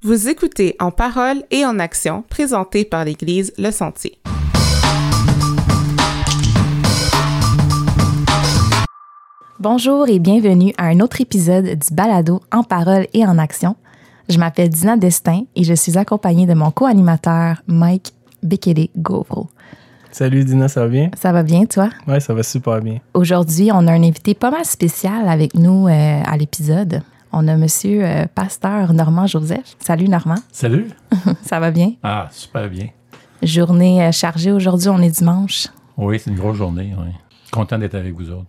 [0.00, 4.20] Vous écoutez En parole et en action, présenté par l'Église Le Sentier.
[9.58, 13.74] Bonjour et bienvenue à un autre épisode du Balado En parole et en action.
[14.28, 18.12] Je m'appelle Dina Destin et je suis accompagnée de mon co-animateur Mike
[18.44, 19.48] Bekele Gauvreau.
[20.12, 21.10] Salut Dina, ça va bien?
[21.16, 21.88] Ça va bien, toi?
[22.06, 23.00] Oui, ça va super bien.
[23.14, 27.02] Aujourd'hui, on a un invité pas mal spécial avec nous euh, à l'épisode.
[27.32, 29.76] On a Monsieur euh, Pasteur Normand Joseph.
[29.80, 30.36] Salut Normand.
[30.50, 30.88] Salut.
[31.42, 31.92] ça va bien?
[32.02, 32.88] Ah, super bien.
[33.42, 35.68] Journée euh, chargée aujourd'hui, on est dimanche.
[35.96, 36.94] Oui, c'est une grosse journée.
[36.98, 37.12] Oui.
[37.52, 38.46] Content d'être avec vous autres.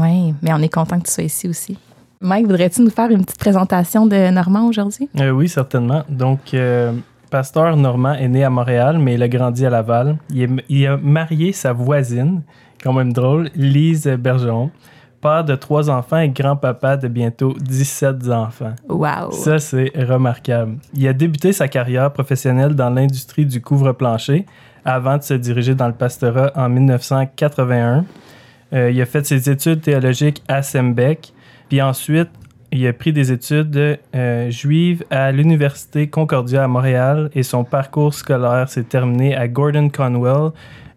[0.00, 1.78] Oui, mais on est content que tu sois ici aussi.
[2.20, 5.08] Mike, voudrais-tu nous faire une petite présentation de Normand aujourd'hui?
[5.18, 6.04] Euh, oui, certainement.
[6.08, 6.92] Donc, euh,
[7.30, 10.18] Pasteur Normand est né à Montréal, mais il a grandi à Laval.
[10.30, 12.42] Il, est- il a marié sa voisine,
[12.84, 14.70] quand même drôle, Lise Bergeron,
[15.20, 18.74] père de trois enfants et grand-papa de bientôt 17 enfants.
[18.88, 19.30] Wow!
[19.32, 20.78] Ça, c'est remarquable.
[20.94, 24.46] Il a débuté sa carrière professionnelle dans l'industrie du couvre-plancher
[24.84, 28.04] avant de se diriger dans le pastorat en 1981.
[28.72, 31.32] Euh, il a fait ses études théologiques à Sembec,
[31.68, 32.28] puis ensuite,
[32.72, 38.14] il a pris des études euh, juives à l'Université Concordia à Montréal et son parcours
[38.14, 40.52] scolaire s'est terminé à Gordon Conwell,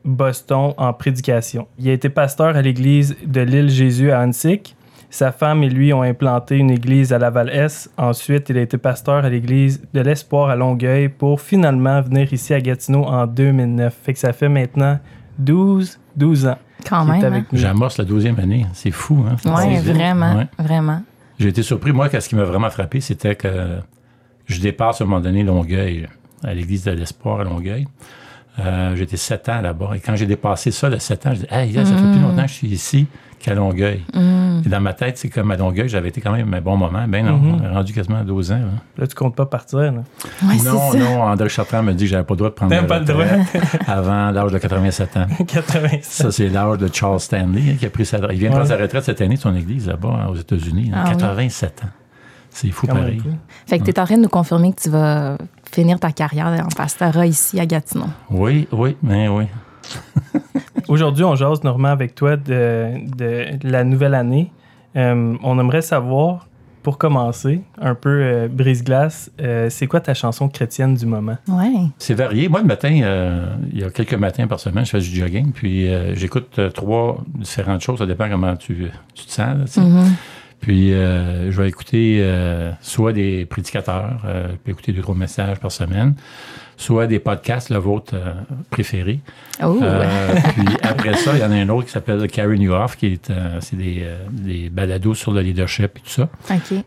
[0.05, 1.67] Boston, en prédication.
[1.79, 4.61] Il a été pasteur à l'église de l'île Jésus à Annecy.
[5.09, 7.91] Sa femme et lui ont implanté une église à Laval-Est.
[7.97, 12.53] Ensuite, il a été pasteur à l'église de l'Espoir à Longueuil pour finalement venir ici
[12.53, 13.95] à Gatineau en 2009.
[14.03, 14.99] Fait que ça fait maintenant
[15.37, 16.57] 12, 12 ans
[16.89, 17.45] Quand même.
[17.51, 17.59] nous.
[17.59, 18.65] J'amorce la douzième année.
[18.73, 19.35] C'est fou, hein?
[19.45, 19.67] hein?
[19.69, 19.83] Vite.
[19.83, 20.47] vraiment, Ouais.
[20.57, 21.03] vraiment.
[21.39, 21.91] J'ai été surpris.
[21.91, 23.77] Moi, ce qui m'a vraiment frappé, c'était que
[24.47, 26.07] je dépasse à un moment donné Longueuil,
[26.43, 27.87] à l'église de l'Espoir à Longueuil.
[28.59, 29.91] Euh, J'étais sept ans là-bas.
[29.95, 32.21] Et quand j'ai dépassé ça, le sept ans, je dis, hey, là, ça fait plus
[32.21, 33.07] longtemps que je suis ici
[33.39, 34.01] qu'à Longueuil.
[34.65, 37.03] Et dans ma tête, c'est comme à Longueuil, j'avais été quand même un bon moment.
[37.09, 37.59] Ben non, Mhm.
[37.59, 38.59] on est rendu quasiment à 12 ans.
[38.59, 38.65] là.
[38.99, 39.79] Là, tu comptes pas partir.
[39.79, 39.91] Là.
[39.91, 40.97] Ouais, non, ça.
[40.97, 43.05] non, André Chartrand me dit que j'avais pas le droit de prendre la pas le
[43.05, 43.23] droit.
[43.25, 45.25] retraite avant l'âge de 87 ans.
[45.47, 46.03] 87.
[46.05, 48.69] Ça, c'est l'âge de Charles Stanley hein, qui a pris sa Il vient de prendre
[48.69, 50.91] sa retraite cette année de son église là-bas hein, aux États-Unis.
[50.93, 51.17] hein, Ah oui.
[51.17, 51.87] 87 ans.
[52.53, 53.21] C'est fou Quand pareil.
[53.65, 55.37] Fait que tu es en train de nous confirmer que tu vas
[55.71, 58.05] finir ta carrière en pastorat ici à Gatineau.
[58.29, 59.45] Oui, oui, mais oui.
[60.87, 64.51] Aujourd'hui, on jase Normand avec toi de, de la nouvelle année.
[64.95, 66.47] Euh, on aimerait savoir,
[66.83, 71.37] pour commencer, un peu euh, brise-glace, euh, c'est quoi ta chanson chrétienne du moment?
[71.47, 71.87] Ouais.
[71.97, 72.49] C'est varié.
[72.49, 75.51] Moi, le matin, euh, il y a quelques matins par semaine, je fais du jogging,
[75.53, 77.97] puis euh, j'écoute euh, trois différentes choses.
[77.97, 79.57] Ça dépend comment tu, tu te sens.
[79.57, 79.81] là, tu sais.
[79.81, 80.05] Mhm.
[80.63, 85.13] Puis euh, je vais écouter euh, soit des prédicateurs, euh, je peux écouter deux, trois
[85.13, 86.15] messages par semaine,
[86.77, 88.15] soit des podcasts, le vôtre
[88.69, 89.19] préféré.
[89.61, 89.81] Oh,
[90.55, 93.07] puis après ça, il y en a un autre qui s'appelle Carry New Off, qui
[93.07, 96.29] est c'est des, des balados sur le leadership et tout ça.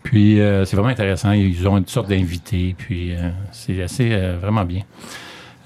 [0.03, 1.33] Puis c'est vraiment intéressant.
[1.33, 3.13] Ils ont une sorte d'invités, puis
[3.53, 4.09] c'est assez
[4.41, 4.85] vraiment bien.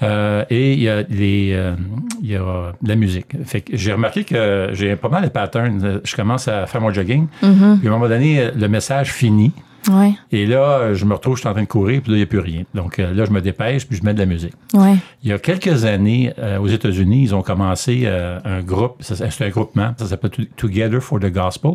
[0.03, 1.75] Euh, et il y a les, euh,
[2.23, 3.27] il y a de la musique.
[3.45, 6.01] Fait que j'ai remarqué que j'ai pas mal de patterns.
[6.05, 7.79] Je commence à faire mon jogging, Mhm.
[7.81, 9.53] puis à un moment donné, le message finit.
[9.91, 10.13] Ouais.
[10.31, 12.25] Et là, je me retrouve, je suis en train de courir, puis là, il n'y
[12.25, 12.65] a plus rien.
[12.75, 14.53] Donc euh, là, je me dépêche, puis je mets de la musique.
[14.75, 14.97] Ouais.
[15.23, 19.49] Il y a quelques années, euh, aux États-Unis, ils ont commencé un groupe, c'est un
[19.49, 21.73] groupement, ça s'appelle To- Together for the Gospel.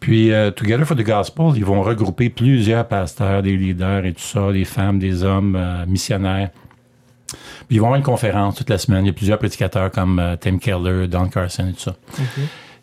[0.00, 4.20] Puis, euh, Together for the Gospel, ils vont regrouper plusieurs pasteurs, des leaders et tout
[4.22, 6.50] ça, des femmes, des hommes, euh, missionnaires.
[7.28, 9.04] Puis, ils vont avoir une conférence toute la semaine.
[9.04, 11.94] Il y a plusieurs prédicateurs comme euh, Tim Keller, Don Carson et tout ça.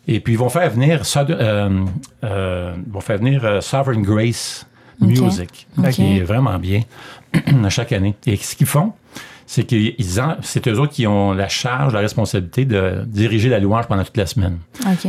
[0.08, 1.84] Et puis, ils vont faire venir, euh,
[2.24, 4.66] euh, vont faire venir euh, Sovereign Grace.
[4.98, 6.80] Music, qui est vraiment bien
[7.64, 8.14] à chaque année.
[8.24, 8.94] Et ce qu'ils font,
[9.46, 9.94] c'est qu'ils
[10.40, 14.16] c'est eux autres qui ont la charge, la responsabilité de diriger la louange pendant toute
[14.16, 14.56] la semaine.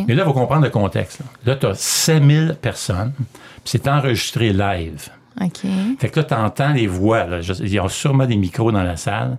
[0.06, 1.22] Mais là, il faut comprendre le contexte.
[1.46, 3.28] Là, tu as 5000 personnes, puis
[3.64, 5.08] c'est enregistré live.
[5.42, 5.70] OK.
[6.00, 7.26] Fait que là, tu entends les voix.
[7.26, 7.40] Là.
[7.60, 9.38] Ils ont sûrement des micros dans la salle.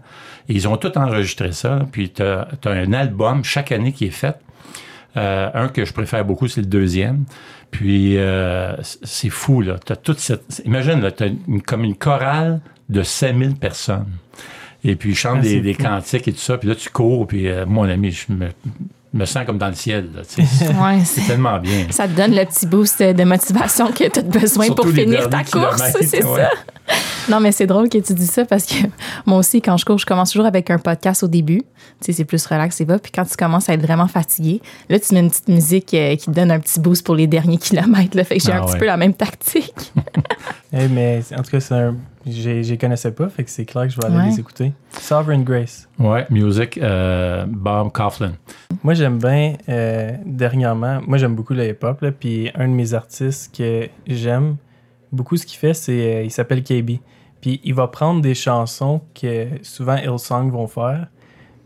[0.48, 1.86] Et ils ont tout enregistré ça.
[1.90, 4.36] Puis tu as, un album chaque année qui est fait.
[5.16, 7.24] Euh, un que je préfère beaucoup, c'est le deuxième.
[7.70, 9.76] Puis euh, c'est fou, là.
[9.84, 10.62] T'as toute cette...
[10.64, 14.06] Imagine, là, t'as une, comme une chorale de 5000 personnes.
[14.84, 16.56] Et puis ils chantent Ah, des, cantiques et tout ça.
[16.56, 17.26] Puis là, tu cours.
[17.26, 18.48] Puis euh, mon ami, je me,
[19.12, 20.10] me sens comme dans le ciel.
[20.14, 20.22] Là.
[20.22, 21.86] Ouais, c'est c'est- tellement bien.
[21.90, 25.28] ça te donne le petit boost de motivation que tu as besoin Surtout pour finir
[25.30, 26.40] ta course, c'est ouais.
[26.42, 26.50] ça.
[27.30, 28.74] Non, mais c'est drôle que tu dis ça parce que
[29.26, 31.58] moi aussi, quand je cours, je commence toujours avec un podcast au début.
[32.00, 32.98] Tu sais, c'est plus relax et va.
[32.98, 36.16] Puis quand tu commences à être vraiment fatigué, là, tu mets une petite musique euh,
[36.16, 38.16] qui te donne un petit boost pour les derniers kilomètres.
[38.16, 38.24] Là.
[38.24, 39.92] Fait que j'ai Ah un petit peu la même tactique.
[40.72, 41.96] Eh, mais en tout cas, c'est un.
[42.32, 44.26] J'ai- Je les connaissais pas, fait que c'est clair que je vais aller Ouais.
[44.30, 44.72] les écouter.
[44.90, 45.88] Sovereign Grace.
[45.98, 48.32] Ouais, music, euh, Bob Coughlin.
[48.82, 52.94] Moi, j'aime bien, euh, dernièrement, moi, j'aime beaucoup le hip-hop, là, puis un de mes
[52.94, 54.56] artistes que j'aime
[55.12, 57.00] beaucoup, ce qu'il fait, c'est, euh, il s'appelle KB.
[57.40, 61.06] Puis il va prendre des chansons que souvent Hillsong vont faire.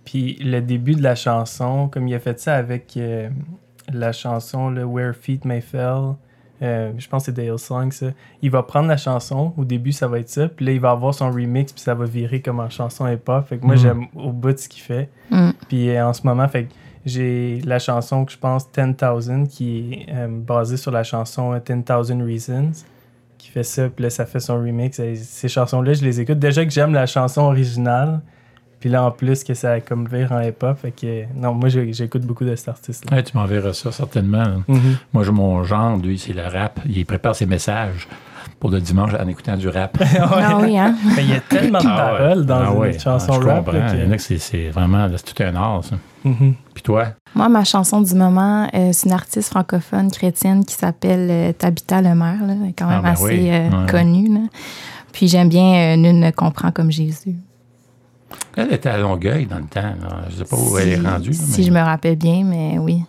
[0.04, 3.30] Puis le début de la chanson, comme il a fait ça avec euh,
[3.92, 6.14] la chanson le Where Feet May Fall,
[6.62, 8.06] euh, je pense que c'est de Hillsong ça.
[8.40, 10.90] Il va prendre la chanson, au début ça va être ça, puis là il va
[10.92, 13.46] avoir son remix, puis ça va virer comme en chanson hip-hop.
[13.48, 13.80] Fait que moi Mhm.
[13.80, 15.08] j'aime au bout de ce qu'il fait.
[15.30, 15.50] Mm.
[15.68, 16.72] Puis euh, en ce moment, fait que
[17.04, 22.22] j'ai la chanson que je pense 10,000 qui est euh, basée sur la chanson 10,000
[22.24, 22.70] Reasons
[23.38, 24.98] qui fait ça, puis là ça fait son remix.
[25.00, 26.38] Et ces chansons-là, je les écoute.
[26.38, 28.20] Déjà que j'aime la chanson originale,
[28.82, 32.22] puis là en plus que ça comme vire en hip-hop, fait que non, moi j'écoute
[32.22, 33.16] beaucoup de cet artiste-là.
[33.16, 34.42] Ouais, tu m'enverras ça, certainement.
[34.66, 34.96] Mhm.
[35.12, 36.80] Moi, j'ai mon genre, lui, c'est le rap.
[36.84, 38.08] Il prépare ses messages
[38.58, 39.96] pour le dimanche en écoutant du rap.
[40.18, 40.96] Ah oui, hein?
[41.14, 42.18] Mais il y a tellement de Ah ouais.
[42.18, 42.98] paroles dans Ah une ouais.
[42.98, 43.64] chanson Ah, je rap.
[43.66, 43.72] comprends.
[43.78, 45.94] là, que- Il y en a que c'est- vraiment, c'est tout un art, ça.
[46.24, 46.54] Mhm.
[46.74, 47.04] Puis toi?
[47.36, 52.02] Moi, ma chanson du moment, euh, c'est une artiste francophone chrétienne qui s'appelle euh, Tabitha
[52.02, 52.44] Lemaire.
[52.44, 52.54] Là.
[52.60, 53.48] Elle est quand même Ah, ben assez oui.
[53.48, 53.88] euh, Ouais.
[53.88, 54.28] connue.
[54.34, 54.40] là.
[55.12, 57.36] Puis j'aime bien euh, Nul ne comprend comme Jésus.
[58.56, 59.80] Elle était à Longueuil dans le temps.
[59.80, 60.22] là.
[60.28, 61.30] Je ne sais pas où elle est rendue.
[61.30, 63.02] là, Si mais- je me rappelle bien, mais oui.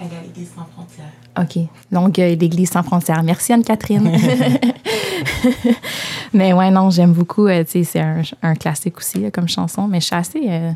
[0.00, 1.06] Elle a l'Église sans frontières.
[1.38, 1.68] OK.
[1.92, 3.22] Longueuil, l'Église sans frontières.
[3.22, 4.10] Merci Anne-Catherine.
[6.32, 7.46] mais ouais, non, j'aime beaucoup.
[7.46, 10.42] euh, tu sais, c'est un, un classique aussi là, comme chanson, mais je suis assez
[10.48, 10.72] euh,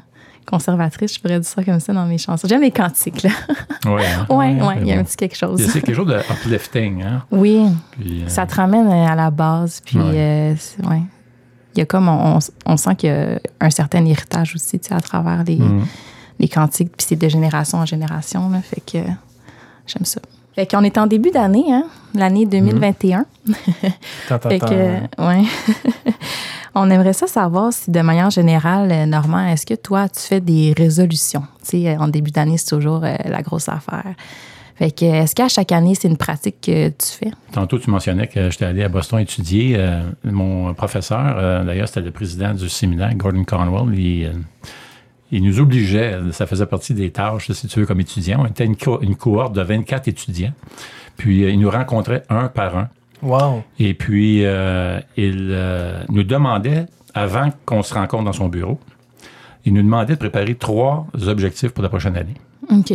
[0.47, 2.49] conservatrice, je pourrais dire ça comme ça dans mes chansons.
[2.49, 3.31] J'aime les cantiques, là.
[3.87, 4.27] Ouais, hein?
[4.31, 5.01] ouais, ouais, il y a bon.
[5.01, 5.61] un petit quelque chose.
[5.67, 7.03] C'est quelque chose de uplifting.
[7.03, 7.23] Hein?
[7.31, 9.81] Oui, Puis, euh, ça te ramène euh, à la base.
[9.85, 10.05] Puis, Ouais.
[10.15, 10.55] euh,
[10.89, 11.03] ouais.
[11.81, 14.89] Il y a comme, on, on- sent qu'il y a un certain héritage aussi, tu
[14.89, 15.87] sais, à travers les, mm.
[16.39, 19.11] les cantiques, puis c'est de génération en génération, là, fait que euh,
[19.87, 20.21] j'aime ça.
[20.55, 21.85] Fait qu'on est en début d'année, hein,
[22.15, 23.25] l'année 2021.
[24.29, 25.45] Tant, tant, Fait que, ouais.
[26.75, 30.43] On aimerait ça savoir si, de manière générale, euh, Normand, est-ce que toi, tu fais
[30.43, 31.45] des résolutions?
[31.65, 34.15] Tu sais, en début d'année, c'est toujours euh, la grosse affaire.
[34.81, 37.31] Fait que, est-ce qu'à chaque année, c'est une pratique que tu fais?
[37.53, 39.75] Tantôt, tu mentionnais que j'étais allé à Boston étudier.
[39.77, 44.33] Euh, mon professeur, euh, d'ailleurs, c'était le président du séminaire, Gordon Conwell, il, euh,
[45.33, 48.41] il nous obligeait, ça faisait partie des tâches, si tu veux, comme étudiants.
[48.43, 50.55] On était une, co- une cohorte de 24 étudiants.
[51.19, 52.89] Puis, euh, il nous rencontrait un par un.
[53.23, 53.63] Wow.
[53.79, 58.81] Et puis, euh, il euh, nous demandait, avant qu'on se rencontre dans son bureau,
[59.67, 62.33] il nous demandait de préparer trois objectifs pour la prochaine année.
[62.73, 62.95] OK.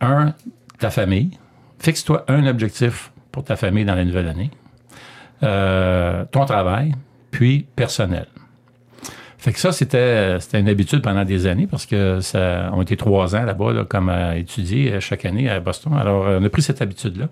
[0.00, 0.32] Un,
[0.80, 1.30] ta famille.
[1.78, 4.50] Fixe-toi un objectif pour ta famille dans la nouvelle année.
[5.42, 6.92] Euh, ton travail,
[7.30, 8.26] puis personnel.
[9.38, 12.96] Fait que ça, c'était, c'était une habitude pendant des années parce que ça, on était
[12.96, 15.94] trois ans là-bas, là, comme à étudier euh, chaque année à Boston.
[15.98, 17.28] Alors, euh, on a pris cette habitude-là.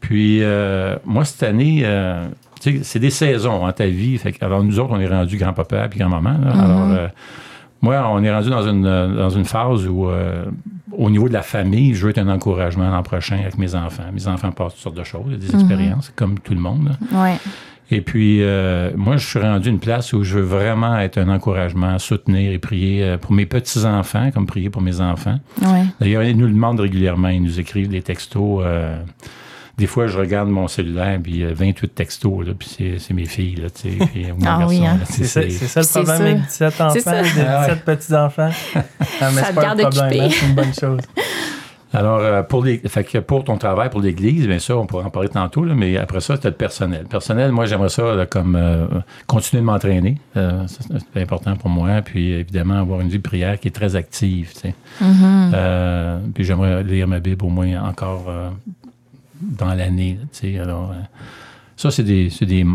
[0.00, 2.26] Puis, euh, moi, cette année, euh,
[2.60, 4.16] c'est des saisons en ta vie.
[4.16, 6.38] Fait que, alors, nous autres, on est rendu grand-papa puis grand-maman.
[6.38, 6.50] là.
[6.52, 7.10] Alors,
[7.82, 10.44] moi, on est rendu dans une, euh, dans une phase où, euh,
[10.92, 14.04] au niveau de la famille, je veux être un encouragement l'an prochain avec mes enfants.
[14.12, 16.96] Mes enfants passent toutes sortes de choses, des expériences, comme tout le monde.
[17.12, 17.36] Ouais.
[17.90, 21.28] Et puis, euh, moi, je suis rendu une place où je veux vraiment être un
[21.28, 25.38] encouragement, soutenir et prier pour mes petits-enfants, comme prier pour mes enfants.
[25.62, 25.84] Ouais.
[26.00, 27.28] D'ailleurs, ils nous le demandent régulièrement.
[27.28, 28.62] Ils nous écrivent des textos.
[28.64, 28.98] euh,
[29.78, 33.12] des fois, je regarde mon cellulaire, puis il y a 28 textos, là, puis c'est,
[33.14, 34.98] mes filles, là, tu sais, puis mon Ah garçon, oui, hein.
[35.06, 36.24] tu C'est ça, le problème ça.
[36.24, 37.22] avec 17 enfants, ça.
[37.22, 37.66] de Ah ouais.
[37.68, 38.50] 17 petits-enfants.
[39.20, 40.20] Ah, Ça pas garde occupé.
[40.20, 41.00] hein, c'est une bonne chose.
[41.92, 45.04] Alors, euh, pour, les, fait que pour ton travail, pour l'Église, bien sûr, on pourra
[45.04, 47.06] en parler tantôt, là, mais après ça, c'était le personnel.
[47.08, 48.86] Personnel, moi, j'aimerais ça là, comme euh,
[49.26, 50.18] continuer de m'entraîner.
[50.36, 52.02] Euh, c'est important pour moi.
[52.04, 54.52] Puis, évidemment, avoir une vie de prière qui est très active.
[54.52, 54.74] tu sais.
[55.00, 55.52] Mhm.
[55.54, 58.50] Euh, puis, j'aimerais lire ma Bible au moins encore euh,
[59.40, 60.18] dans l'année.
[60.60, 60.94] Alors, euh,
[61.76, 62.66] ça, c'est des, des.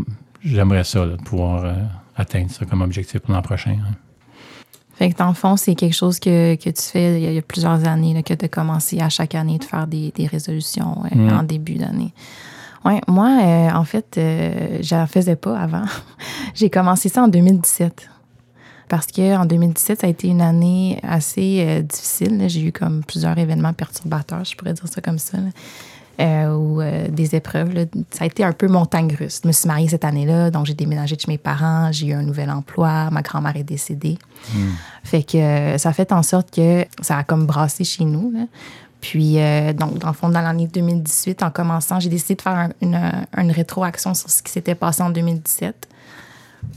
[0.44, 1.74] J'aimerais ça, là, de pouvoir euh,
[2.16, 3.72] atteindre ça comme objectif pour l'an prochain.
[3.82, 3.94] hein.
[4.96, 7.30] Fait que dans le fond, c'est quelque chose que, que tu fais il y a,
[7.30, 9.88] il y a plusieurs années, là, que tu as commencé à chaque année de faire
[9.88, 11.34] des, des résolutions euh, Mm.
[11.34, 12.14] en début d'année.
[12.86, 15.86] Ouais, moi, euh, en fait, je n'en faisais pas avant.
[16.56, 18.10] J'ai commencé ça en 2017.
[18.90, 22.44] Parce qu'en 2017, ça a été une année assez euh, difficile.
[22.50, 25.38] J'ai eu comme plusieurs événements perturbateurs, je pourrais dire ça comme ça.
[25.38, 25.50] là.
[26.22, 27.74] Euh, ou euh, des épreuves.
[27.74, 27.86] là.
[28.12, 29.40] Ça a été un peu montagne russe.
[29.44, 32.14] Je me suis mariée cette année-là, donc j'ai déménagé de chez mes parents, j'ai eu
[32.14, 34.18] un nouvel emploi, ma grand-mère est décédée.
[35.04, 38.32] Fait que euh, ça a fait en sorte que ça a comme brassé chez nous.
[38.32, 38.46] là.
[39.00, 42.54] Puis, euh, donc, dans le fond, dans l'année 2018, en commençant, j'ai décidé de faire
[42.54, 43.00] un- une,
[43.36, 45.88] une rétroaction sur ce qui s'était passé en 2017.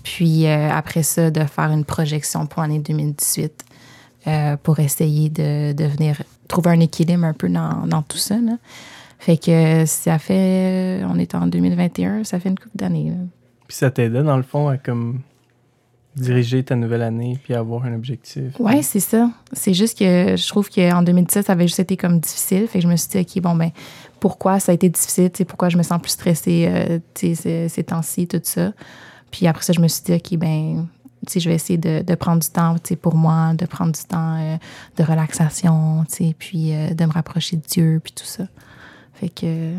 [0.03, 3.65] Puis, après ça, de faire une projection pour l'année 2018
[4.27, 8.37] euh, pour essayer de, de venir trouver un équilibre un peu dans, dans tout ça.
[8.37, 8.53] là.
[9.25, 11.03] Fait que ça fait.
[11.09, 13.13] On est en 2021, ça fait une couple d'années.
[13.67, 15.21] Puis ça t'aidait, dans le fond, à comme
[16.17, 18.53] diriger ta nouvelle année puis avoir un objectif?
[18.59, 19.31] Oui, c'est ça.
[19.53, 22.69] C'est juste que je trouve qu'en 2017, ça avait juste été comme difficile.
[22.69, 23.71] Fait que je me suis dit, OK, bon, ben,
[24.21, 25.31] pourquoi ça a été difficile?
[25.49, 28.73] Pourquoi je me sens plus stressée euh, ces, ces temps-ci, tout ça?
[29.31, 30.87] Puis après ça, je me suis dit, OK, ben,
[31.35, 34.57] je vais essayer de, de prendre du temps, pour moi, de prendre du temps euh,
[34.97, 36.05] de relaxation,
[36.39, 38.45] puis euh, de me rapprocher de Dieu, puis tout ça.
[39.15, 39.75] Fait que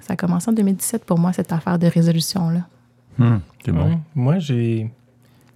[0.00, 2.66] ça a commencé en 2017 pour moi, cette affaire de résolution-là.
[3.18, 3.88] Hmm, c'est bon.
[3.88, 3.98] Ouais.
[4.14, 4.90] Moi, j'ai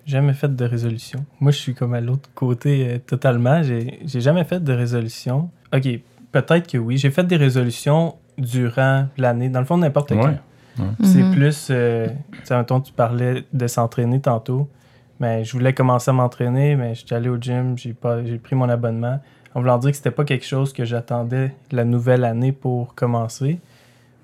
[0.06, 1.24] jamais fait de résolution.
[1.40, 3.62] Moi, je suis comme à l'autre côté euh, totalement.
[3.62, 5.50] J'ai j'ai jamais fait de résolution.
[5.74, 5.88] OK,
[6.32, 6.98] peut-être que oui.
[6.98, 9.48] J'ai fait des résolutions durant l'année.
[9.48, 10.22] Dans le fond, n'importe quand.
[10.78, 10.84] Ouais.
[11.02, 11.32] C'est Mhm.
[11.34, 14.68] plus, euh, tu sais, mettons, tu parlais de s'entraîner tantôt.
[15.20, 18.56] Mais je voulais commencer à m'entraîner, mais j'étais allé au gym, j'ai pas, j'ai pris
[18.56, 19.20] mon abonnement.
[19.54, 23.58] En voulant dire que c'était pas quelque chose que j'attendais la nouvelle année pour commencer.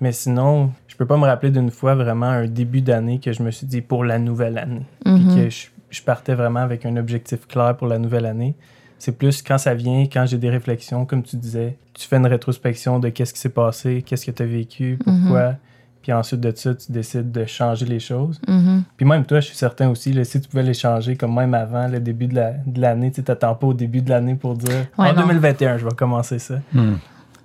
[0.01, 3.43] Mais sinon, je peux pas me rappeler d'une fois vraiment un début d'année que je
[3.43, 4.85] me suis dit pour la nouvelle année.
[5.03, 5.35] Puis Mhm.
[5.35, 8.55] que je, je partais vraiment avec un objectif clair pour la nouvelle année.
[8.97, 12.25] C'est plus quand ça vient, quand j'ai des réflexions, comme tu disais, tu fais une
[12.27, 15.55] rétrospection de qu'est-ce qui s'est passé, qu'est-ce que tu as vécu, pourquoi.
[16.01, 18.39] Puis ensuite de ça, tu décides de changer les choses.
[18.47, 18.83] Mhm.
[18.95, 21.53] Puis même toi, je suis certain aussi, là, si tu pouvais les changer comme même
[21.53, 24.55] avant le début de la- de l'année, tu t'attends pas au début de l'année pour
[24.55, 25.21] dire Ouais, en non.
[25.27, 26.55] 2021, je vais commencer ça.
[26.73, 26.95] Hmm.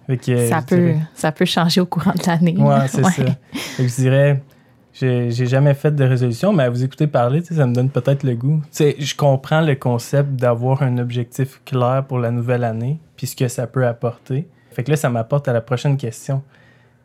[0.07, 2.57] Fait que, ça, peut, dirais- ça peut changer au courant de l'année.
[2.57, 3.11] Ouais, c'est Ouais.
[3.11, 3.25] ça.
[3.53, 4.43] Fait que je dirais,
[4.93, 8.23] j'ai j'ai jamais fait de résolution, mais à vous écouter parler, ça me donne peut-être
[8.23, 8.63] le goût.
[8.79, 13.49] Je comprends le concept d'avoir un objectif clair pour la nouvelle année, puis ce que
[13.49, 14.47] ça peut apporter.
[14.71, 16.43] Fait que là, ça m'apporte à la prochaine question.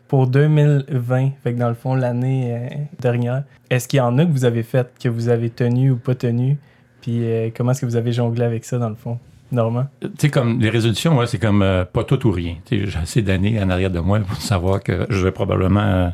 [0.09, 2.67] Pour 2020, fait que dans le fond, l'année euh,
[2.99, 5.97] dernière, est-ce qu'il y en a que vous avez fait, que vous avez tenu ou
[5.97, 6.57] pas tenu?
[7.01, 9.17] Puis euh, comment est-ce que vous avez jonglé avec ça, dans le fond?
[9.51, 9.85] Normand?
[10.01, 12.55] Tu sais, comme les résolutions, ouais, c'est comme euh, pas tout ou rien.
[12.69, 16.09] J'ai assez d'années en arrière de moi pour savoir que je vais probablement euh,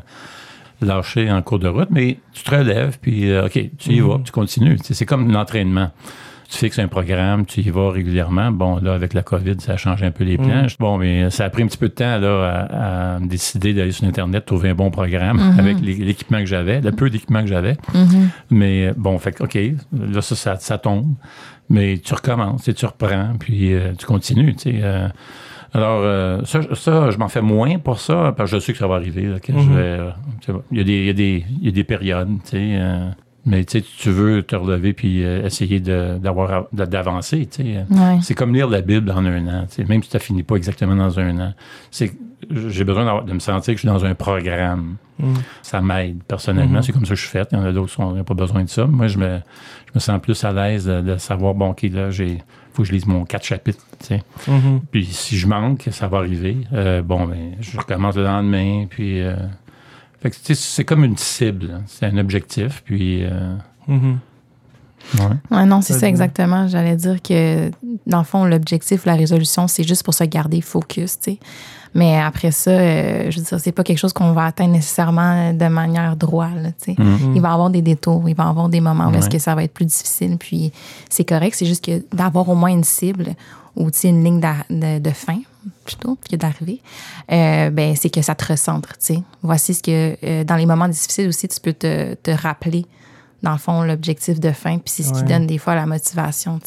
[0.82, 4.16] lâcher en cours de route, mais tu te relèves, puis euh, OK, tu y vas,
[4.18, 4.22] Mhm.
[4.24, 4.78] tu continues.
[4.82, 5.90] C'est comme l'entraînement.
[6.48, 8.50] Tu fixes un programme, tu y vas régulièrement.
[8.52, 10.62] Bon, là, avec la COVID, ça a changé un peu les plans.
[10.62, 10.68] Mhm.
[10.78, 13.74] Bon, mais ça a pris un petit peu de temps là, à, à me décider
[13.74, 15.58] d'aller sur Internet, trouver un bon programme Mhm.
[15.58, 17.76] avec l'é- l'équipement que j'avais, le peu d'équipement que j'avais.
[17.94, 18.28] Mhm.
[18.50, 19.58] Mais bon, fait que, OK,
[19.92, 21.14] là, ça, ça, ça tombe.
[21.68, 24.78] Mais tu recommences, tu sais, tu reprends, puis euh, tu continues, tu sais.
[24.82, 25.08] euh.
[25.74, 28.72] alors, euh, ça, je- ça, je m'en fais moins pour ça, parce que je sais
[28.72, 29.22] que ça va arriver.
[29.22, 29.98] là, que je vais,
[30.40, 32.28] tu sais, il, y a des, il, y a des, il y a des périodes,
[32.44, 32.78] tu sais.
[33.46, 37.48] Euh, mais tu sais, tu veux te relever puis euh, essayer d'avoir d'avancer.
[37.58, 38.18] Ouais.
[38.22, 41.18] C'est comme lire la Bible en un an, même si tu finis pas exactement dans
[41.18, 41.54] un an.
[41.90, 42.12] C'est
[42.50, 45.34] j'ai besoin de me sentir que je suis dans un programme Mm.
[45.62, 46.76] ça m'aide personnellement.
[46.76, 46.82] Mhm.
[46.82, 47.48] C'est comme ça que je suis fait.
[47.52, 48.86] Il y en a d'autres qui n'ont pas besoin de ça.
[48.86, 49.38] Moi, je me,
[49.86, 52.38] je me sens plus à l'aise de, de savoir, bon, OK, là, j'ai
[52.72, 53.82] faut que je lise mon quatre chapitres.
[54.00, 54.22] tu sais.
[54.46, 54.82] Mhm.
[54.90, 56.58] Puis si je manque, ça va arriver.
[56.74, 58.84] Euh, bon, ben, je recommence le lendemain.
[58.90, 61.70] Puis, euh, fait que, tu sais, c'est comme une cible.
[61.74, 61.82] hein.
[61.86, 62.82] C'est un objectif.
[62.84, 63.56] Puis, euh,
[63.88, 64.18] Mhm.
[65.18, 65.20] ouais.
[65.56, 66.66] Ouais, non, c'est ça exactement.
[66.68, 67.70] J'allais dire que,
[68.06, 71.38] dans le fond, l'objectif, la résolution, c'est juste pour se garder focus, tu sais.
[71.94, 75.54] Mais après ça, euh, je veux dire, c'est pas quelque chose qu'on va atteindre nécessairement
[75.54, 77.02] de manière droite, là, tu sais.
[77.02, 77.34] Mhm.
[77.36, 79.38] Il va y avoir des détours, il va y avoir des moments où est-ce que
[79.38, 80.72] ça va être plus difficile, puis
[81.08, 81.54] c'est correct.
[81.56, 83.28] C'est juste que d'avoir au moins une cible
[83.76, 85.38] ou, tu sais, une ligne de, de fin,
[85.84, 86.80] plutôt, que d'arrivée,
[87.32, 88.94] euh, ben, c'est que ça te recentre.
[89.42, 92.86] Voici ce que, euh, dans les moments difficiles aussi, tu peux te, te rappeler,
[93.42, 96.58] dans le fond, l'objectif de fin, puis c'est ce qui donne des fois la motivation.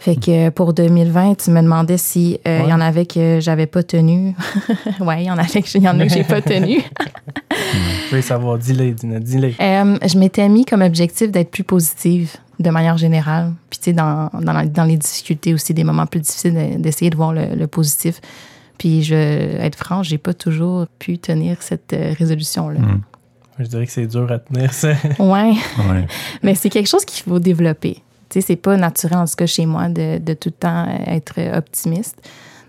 [0.00, 2.70] Fait que pour 2020, tu me demandais si euh, il Ouais.
[2.70, 4.32] y en avait que j'avais pas tenu.
[5.00, 6.80] ouais, il y en avait que il y en a que j'ai pas tenu.
[8.10, 9.48] Je veux savoir, dis-le, dis-le.
[9.60, 13.52] Euh, je m'étais mis comme objectif d'être plus positive de manière générale.
[13.70, 17.10] Puis, tu sais, dans, dans, dans les difficultés aussi, des moments plus difficiles, de- d'essayer
[17.10, 18.20] de voir le, le positif.
[18.78, 22.80] Puis, je être franche, j'ai pas toujours pu tenir cette euh, résolution-là.
[22.80, 23.00] Mhm.
[23.60, 24.92] Je dirais que c'est dur à tenir, ça.
[25.18, 25.52] Ouais,
[25.88, 26.06] Ouais.
[26.42, 27.94] mais c'est quelque chose qu'il faut développer.
[28.28, 30.86] Tu sais, c'est pas naturel, en tout cas chez moi, de, de tout le temps
[31.06, 32.16] être optimiste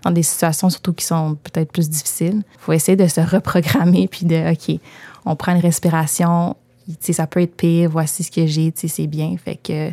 [0.02, 2.36] dans des situations surtout qui sont peut-être plus difficiles.
[2.54, 4.80] Il faut essayer de se reprogrammer puis de, OK,
[5.26, 6.56] on prend une respiration,
[7.00, 9.34] ça peut être pire, voici ce que j'ai, tu sais, c'est bien.
[9.42, 9.90] Fait que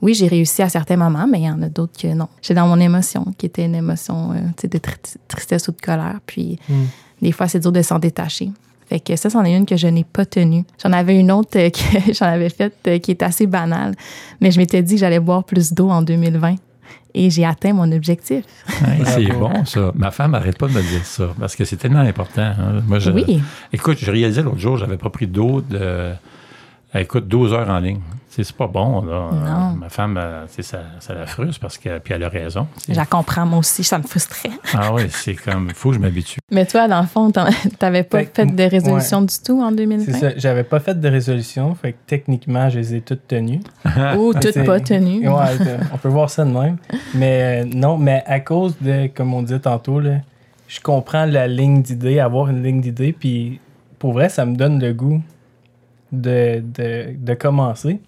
[0.00, 2.28] oui, j'ai réussi à certains moments, mais il y en a d'autres que non.
[2.40, 4.94] J'étais dans mon émotion, qui était une émotion euh, de tri-
[5.26, 6.20] tristesse ou de colère.
[6.26, 6.74] Puis Mm.
[7.22, 8.50] des fois, c'est dur de s'en détacher.
[8.88, 10.64] Fait que ça, c'en est une que je n'ai pas tenue.
[10.82, 11.68] J'en avais une autre euh,
[12.06, 13.94] que j'en avais faite euh, qui est assez banale,
[14.40, 16.54] mais je m'étais dit que j'allais boire plus d'eau en 2020
[17.14, 18.44] et j'ai atteint mon objectif.
[18.86, 19.92] Hey, c'est bon, ça.
[19.94, 22.42] Ma femme n'arrête pas de me dire ça parce que c'est tellement important.
[22.42, 22.82] hein.
[22.86, 23.40] Moi, je, Oui,
[23.72, 26.12] Écoute, je réalisais l'autre jour, j'avais pas pris d'eau de.
[26.94, 28.00] Écoute, 12 heures en ligne.
[28.30, 29.30] C'est pas bon, là.
[29.32, 29.76] Non.
[29.76, 31.98] Ma femme, euh, ça, ça la frustre parce que.
[31.98, 32.68] Puis elle a raison.
[32.88, 34.50] je la comprends moi aussi, ça me frustrait.
[34.74, 35.66] Ah oui, c'est comme.
[35.68, 36.38] Il faut que je m'habitue.
[36.52, 37.32] Mais toi, dans le fond,
[37.78, 40.04] t'avais pas Fait de résolution du tout en 2020?
[40.04, 40.30] C'est ça.
[40.36, 43.60] J'avais pas fait de résolution, fait que techniquement, je les ai toutes tenues.
[44.16, 45.28] Ou toutes pas tenues?
[45.28, 46.76] Ouais, on peut voir ça de même.
[47.14, 50.18] Mais euh, non, mais à cause de, comme on disait tantôt, là,
[50.68, 53.58] je comprends la ligne d'idées, avoir une ligne d'idées, puis
[53.98, 55.22] pour vrai, ça me donne le goût
[56.12, 58.00] de, de, de commencer.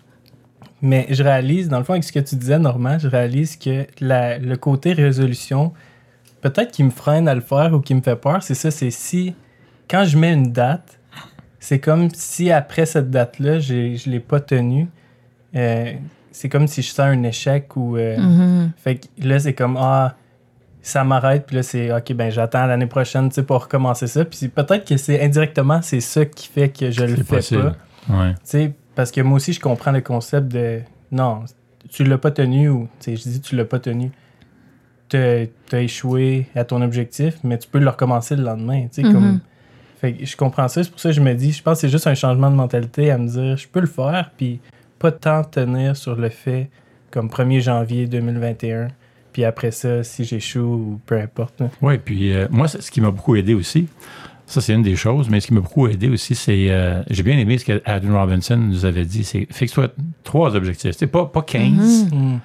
[0.82, 3.86] Mais je réalise, dans le fond, avec ce que tu disais, Normand, je réalise que
[4.00, 5.72] la- le côté résolution,
[6.40, 8.90] peut-être qui me freine à le faire ou qui me fait peur, c'est ça, c'est
[8.90, 9.34] si,
[9.90, 10.98] quand je mets une date,
[11.58, 14.88] c'est comme si après cette date-là, j'ai- je ne l'ai pas tenue.
[15.54, 15.92] Euh,
[16.32, 17.96] c'est comme si je sens un échec ou...
[17.98, 18.70] euh, Mhm.
[18.78, 20.14] fait que là, c'est comme, ah,
[20.80, 24.24] ça m'arrête, puis là, c'est, ok, ben j'attends l'année prochaine, tu sais, pour recommencer ça.
[24.24, 27.62] Puis peut-être que c'est indirectement, c'est ça qui fait que je le fais possible.
[27.64, 27.76] pas.
[28.08, 28.32] Ouais.
[28.34, 30.80] Tu sais, parce que moi aussi, je comprends le concept de,
[31.12, 31.44] non,
[31.90, 34.10] tu l'as pas tenu, ou, tu sais, je dis, tu l'as pas tenu.
[35.08, 39.12] T'as as échoué à ton objectif, mais tu peux le recommencer le lendemain, tu sais,
[39.12, 39.40] comme.
[40.00, 41.80] Fait que je comprends ça, c'est pour ça que je me dis, je pense que
[41.82, 44.60] c'est juste un changement de mentalité à me dire, je peux le faire, puis
[44.98, 46.70] pas tant tenir sur le fait
[47.10, 48.88] comme 1er janvier 2021,
[49.32, 51.62] puis après ça, si j'échoue ou peu importe.
[51.82, 53.88] Oui, puis euh, moi, c'est- ce qui m'a beaucoup aidé aussi,
[54.50, 57.22] ça c'est une des choses, mais ce qui m'a beaucoup aidé aussi, c'est, euh, j'ai
[57.22, 59.88] bien aimé ce que Adam Robinson nous avait dit, c'est fixe-toi
[60.24, 62.38] trois objectifs, c'est pas, pas 15, Mm.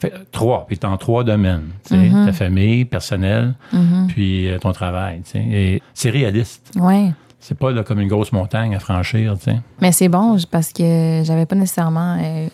[0.00, 2.26] Fait- trois, puis dans trois domaines, Mhm.
[2.26, 4.06] ta famille, personnel, Mhm.
[4.08, 6.72] puis euh, ton travail, tu sais, et c'est réaliste.
[6.74, 7.12] Ouais.
[7.38, 9.60] C'est pas là, comme une grosse montagne à franchir, tu sais.
[9.80, 12.48] Mais c'est bon parce que j'avais pas nécessairement euh,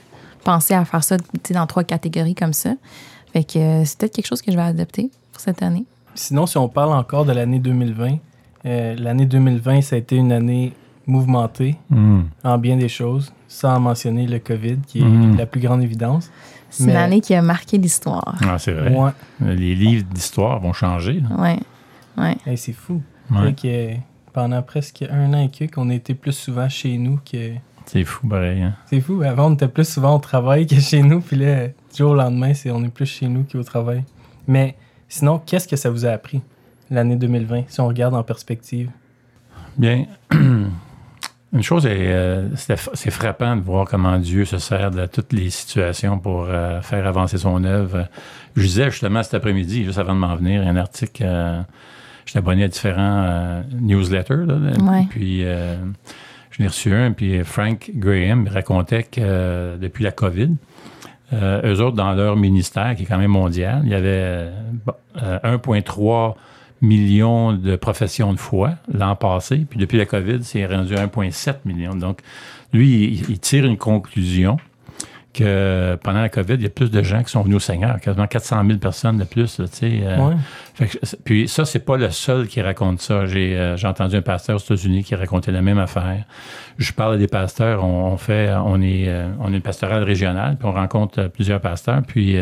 [0.45, 2.75] pensé à faire ça tu sais, dans trois catégories comme ça.
[3.33, 5.85] Fait que euh, c'est peut-être quelque chose que je vais adopter pour cette année.
[6.15, 8.17] Sinon, si on parle encore de l'année 2020,
[8.69, 10.73] euh, l'année 2020, ça a été une année
[11.07, 12.23] mouvementée Hmm.
[12.45, 15.37] en bien des choses, sans mentionner le COVID, qui est Mhm.
[15.37, 16.31] la plus grande évidence.
[16.71, 18.37] C'est Mais- une année qui a marqué l'histoire.
[18.47, 18.95] Ah, c'est vrai.
[18.95, 19.11] Ouais.
[19.41, 21.21] Les livres d'histoire vont changer.
[21.21, 21.35] là.
[21.41, 21.59] Ouais.
[22.19, 22.37] Ouais.
[22.47, 23.01] Hey, c'est fou.
[23.31, 23.55] Ouais.
[23.55, 23.95] Que
[24.35, 27.53] pendant presque un an et quelques, qu'on était plus souvent chez nous que.
[27.87, 28.61] C'est fou, pareil.
[28.63, 28.75] hein.
[28.85, 29.23] C'est fou.
[29.23, 31.21] Avant, on était plus souvent au travail que chez nous.
[31.23, 34.05] Puis là, du jour au lendemain, c'est on est plus chez nous qu'au travail.
[34.47, 34.77] Mais
[35.09, 36.43] sinon, qu'est-ce que ça vous a appris,
[36.91, 38.91] l'année 2020, si on regarde en perspective?
[39.77, 45.07] Bien, une chose est, euh, c'est c'est frappant de voir comment Dieu se sert de
[45.07, 48.07] toutes les situations pour euh, faire avancer son œuvre.
[48.57, 51.23] Je disais justement cet après-midi, juste avant de m'en venir, un article.
[51.27, 51.61] euh,
[52.27, 54.45] J'étais abonné à différents euh, newsletters.
[54.47, 55.07] là, Ouais.
[55.09, 55.77] Puis euh,
[56.51, 60.51] je l'ai reçu un, puis Frank Graham racontait que euh, depuis la COVID,
[61.33, 64.49] euh, eux autres, dans leur ministère, qui est quand même mondial, il y avait
[64.85, 66.35] bon, euh, 1,3
[66.81, 71.57] millions de professions de foi l'an passé, puis depuis la COVID, c'est rendu à 1,7
[71.65, 71.95] million.
[71.95, 72.21] Donc,
[72.73, 74.59] lui, il, il tire une conclusion
[75.35, 78.01] que pendant la COVID, il y a plus de gens qui sont venus au Seigneur,
[78.01, 79.59] quasiment 400 000 personnes de plus.
[79.59, 80.35] là, euh, Ouais.
[80.75, 83.27] fait que puis ça, c'est pas le seul qui raconte ça.
[83.27, 86.25] J'ai euh, j'ai entendu un pasteur aux États-Unis qui racontait la même affaire.
[86.79, 87.85] Je parle à des pasteurs.
[87.85, 91.61] On, on fait, on est, euh, on est une pastorale régionale, puis on rencontre plusieurs
[91.61, 92.03] pasteurs.
[92.07, 92.37] Puis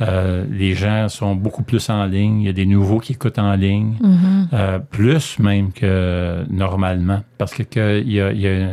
[0.00, 2.40] euh, les gens sont beaucoup plus en ligne.
[2.40, 4.48] Il y a des nouveaux qui écoutent en ligne, Mhm.
[4.52, 8.68] euh, plus même que normalement, parce que, que il y a, il y a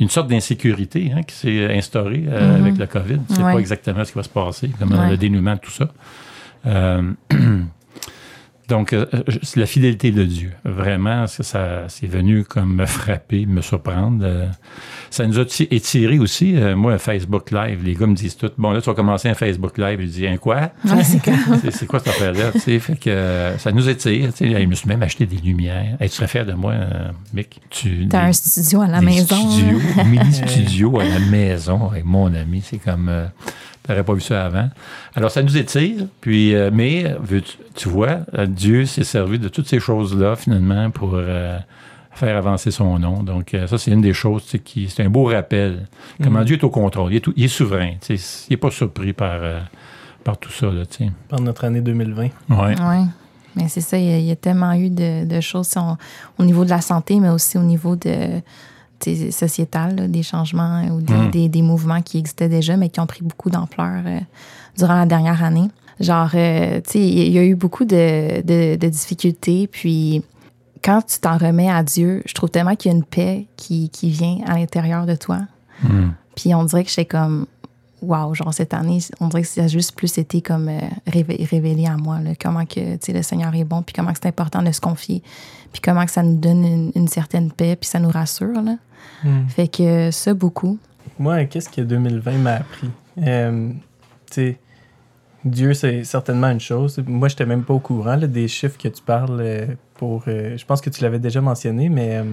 [0.00, 2.62] une sorte d'insécurité hein, qui s'est instaurée euh, Mhm.
[2.64, 3.18] avec le COVID.
[3.28, 3.52] Tu sais Ouais.
[3.54, 5.10] pas exactement ce qui va se passer, Ouais.
[5.10, 5.88] le dénouement de tout ça.
[8.68, 8.94] Donc,
[9.56, 10.52] la fidélité de Dieu.
[10.64, 14.24] Vraiment, ça, ça c'est venu comme me frapper, me surprendre.
[15.12, 16.56] Ça nous a ti- étiré aussi.
[16.56, 19.28] Euh, moi, un Facebook Live, les gars me disent tout, bon, là, tu vas commencer
[19.28, 20.00] un Facebook Live.
[20.00, 20.70] Je dis, un quoi?
[20.86, 21.98] Ouais, c'est quoi?
[21.98, 22.52] Cette affaire-là?
[22.52, 22.78] tu sais?
[22.78, 24.32] Fait que euh, ça nous étire.
[24.32, 24.60] tu sais.
[24.62, 25.96] Je me suis même acheté des lumières.
[26.00, 27.60] Hey, tu serais fier de moi, euh, Mick?
[27.70, 29.36] Tu, T'as des- un studio à la des maison.
[29.36, 29.50] hein?
[29.50, 32.62] Studios, mini studio à la maison avec mon ami.
[32.64, 33.08] C'est comme.
[33.10, 33.26] euh,
[33.86, 34.70] T'aurais pas vu ça avant.
[35.16, 36.06] Alors, ça nous étire.
[36.20, 41.10] Puis, euh, mais, veux-tu- tu vois, Dieu s'est servi de toutes ces choses-là, finalement, pour
[41.14, 41.58] euh,
[42.14, 43.22] faire avancer son nom.
[43.22, 44.88] Donc, euh, ça, c'est une des choses tu sais, qui.
[44.88, 45.86] C'est un beau rappel.
[46.22, 46.44] Comment Mhm.
[46.44, 47.12] Dieu est au contrôle.
[47.12, 47.92] Il est, tout- il est souverain.
[48.00, 48.46] tu sais.
[48.48, 49.60] Il n'est pas surpris par, euh,
[50.24, 50.66] par tout ça.
[50.70, 51.10] Là, tu sais.
[51.28, 52.22] Pendant notre année 2020.
[52.22, 52.30] ouais.
[52.50, 53.06] Oui.
[53.56, 55.96] Mais c'est ça, il y, a, il y a tellement eu de, de choses on-
[56.38, 58.40] au niveau de la santé, mais aussi au niveau de
[59.30, 61.30] sociétal, là, des changements ou des, Mm.
[61.30, 64.20] des- des mouvements qui existaient déjà, mais qui ont pris beaucoup d'ampleur euh,
[64.78, 65.68] durant la dernière année.
[66.00, 70.22] Genre, euh, tu sais, il y a eu beaucoup de, de- de difficultés, puis
[70.82, 73.88] quand tu t'en remets à Dieu, je trouve tellement qu'il y a une paix qui,
[73.90, 75.40] qui vient à l'intérieur de toi.
[75.82, 76.10] Hmm.
[76.36, 77.46] Puis on dirait que j'étais comme,
[78.00, 81.46] waouh, genre cette année, on dirait que ça a juste plus été comme euh, révé-
[81.48, 84.72] révélé à moi, là, comment que, le Seigneur est bon, puis comment c'est important de
[84.72, 85.22] se confier,
[85.72, 88.76] puis comment que ça nous donne une, une certaine paix, puis ça nous rassure, là.
[89.24, 89.46] Hmm.
[89.48, 90.78] Fait que ça, beaucoup.
[91.18, 92.90] Moi, qu'est-ce que 2020 m'a appris?
[93.18, 93.70] Euh,
[94.26, 94.58] tu sais,
[95.44, 97.02] Dieu, c'est certainement une chose.
[97.06, 99.66] Moi, je n'étais même pas au courant là, des chiffres que tu parles euh,
[100.02, 100.24] pour.
[100.26, 102.24] euh, je pense que tu l'avais déjà mentionné, mais euh,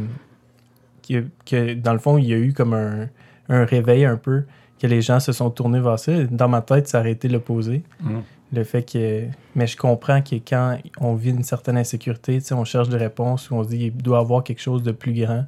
[1.08, 3.08] que, que, dans le fond, il y a eu comme un,
[3.50, 4.46] un réveil un peu,
[4.82, 6.12] que les gens se sont tournés vers ça.
[6.32, 7.84] Dans ma tête, ça aurait été l'opposé.
[8.02, 8.18] Mm.
[8.54, 9.26] Le fait que.
[9.56, 12.98] Mais je comprends que quand on vit une certaine insécurité, tu sais, on cherche des
[12.98, 15.46] réponses ou on se dit qu'il doit y avoir quelque chose de plus grand.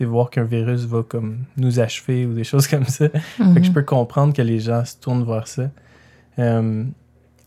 [0.00, 3.06] voir qu'un virus va comme nous achever ou des choses comme ça.
[3.38, 3.54] Mhm.
[3.54, 5.70] Fait que je peux comprendre que les gens se tournent vers ça.
[6.38, 6.84] Euh,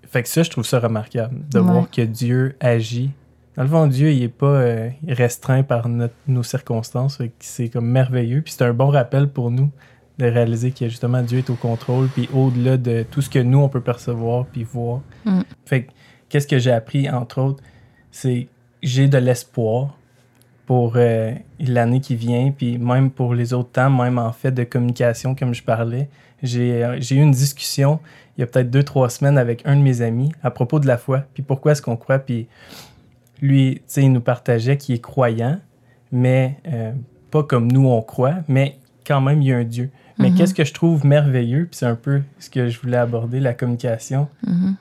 [0.09, 1.65] fait que ça, je trouve ça remarquable, de Ouais.
[1.71, 3.11] voir que Dieu agit.
[3.57, 7.21] Dans le fond, Dieu, il est pas euh, restreint par notre- nos circonstances.
[7.39, 8.41] C'est comme merveilleux.
[8.41, 9.69] Puis c'est un bon rappel pour nous
[10.17, 13.59] de réaliser que justement Dieu est au contrôle, puis au-delà de tout ce que nous,
[13.59, 15.01] on peut percevoir puis voir.
[15.25, 15.41] Mm.
[15.65, 15.91] Fait que
[16.29, 17.63] qu'est-ce que j'ai appris, entre autres,
[18.11, 18.47] c'est
[18.81, 19.97] j'ai de l'espoir
[20.65, 24.63] pour euh, l'année qui vient, puis même pour les autres temps, même en fait de
[24.63, 26.09] communication, comme je parlais.
[26.41, 27.99] J'ai euh, j'ai eu une discussion
[28.37, 30.87] il y a peut-être deux, trois semaines avec un de mes amis à propos de
[30.87, 32.47] la foi, puis pourquoi est-ce qu'on croit, puis
[33.41, 35.59] lui, tu sais, il nous partageait qu'il est croyant,
[36.11, 36.91] mais euh,
[37.31, 39.89] pas comme nous on croit, mais quand même, il y a un Dieu.
[40.17, 40.37] Mais Mhm.
[40.37, 43.53] qu'est-ce que je trouve merveilleux, puis c'est un peu ce que je voulais aborder, la
[43.53, 44.75] communication, Mhm.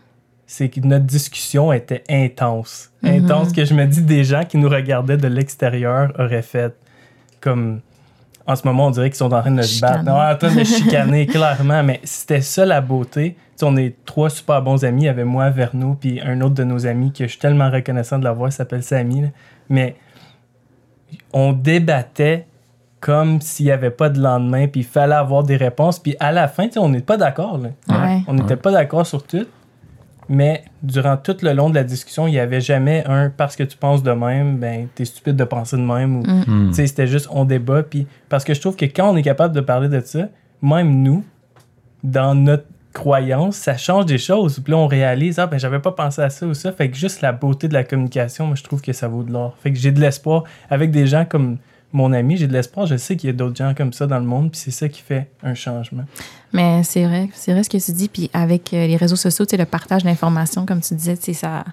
[0.47, 2.93] c'est que notre discussion était intense.
[3.03, 3.25] Mhm.
[3.25, 6.75] Intense que je me dis des gens qui nous regardaient de l'extérieur auraient fait
[7.40, 7.81] comme
[8.46, 10.00] en ce moment on dirait qu'ils sont en train de se battre.
[10.00, 10.11] Chicaner.
[10.11, 13.37] Non, en train de chicaner clairement, mais c'était ça la beauté.
[13.62, 16.64] On est trois super bons amis, il y avait moi, Verno, puis un autre de
[16.64, 19.22] nos amis que je suis tellement reconnaissant de l'avoir, il s'appelle Samy.
[19.22, 19.28] là.
[19.70, 19.96] Mais
[21.33, 22.46] on débattait
[23.00, 25.98] comme s'il n'y avait pas de lendemain, puis il fallait avoir des réponses.
[25.98, 27.59] Puis à la fin, on n'est pas d'accord.
[27.61, 28.22] Ouais.
[28.26, 29.46] On n'était pas d'accord sur tout,
[30.29, 33.63] mais durant tout le long de la discussion, il n'y avait jamais un parce que
[33.63, 36.17] tu penses de même, ben t'es stupide de penser de même.
[36.19, 36.69] Ou, Mm.
[36.69, 37.83] Tu sais, C'était juste on débat.
[37.83, 40.29] Puis, parce que je trouve que quand on est capable de parler de ça,
[40.63, 41.25] même nous,
[42.03, 44.61] dans notre croyance, ça change des choses.
[44.61, 46.73] Puis là, on réalise, ah ben j'avais pas pensé à ça ou ça.
[46.73, 49.33] Fait que juste la beauté de la communication, moi, je trouve que ça vaut de
[49.33, 49.57] l'or.
[49.63, 51.59] Fait que j'ai de l'espoir avec des gens comme
[51.94, 52.87] mon ami, j'ai de l'espoir.
[52.87, 54.88] Je sais qu'il y a d'autres gens comme ça dans le monde, puis c'est ça
[54.88, 56.02] qui fait un changement.
[56.52, 58.09] Mais c'est vrai, c'est vrai ce que tu dis.
[58.09, 61.64] Puis avec euh, les réseaux sociaux, le partage d'informations, comme tu disais, ça,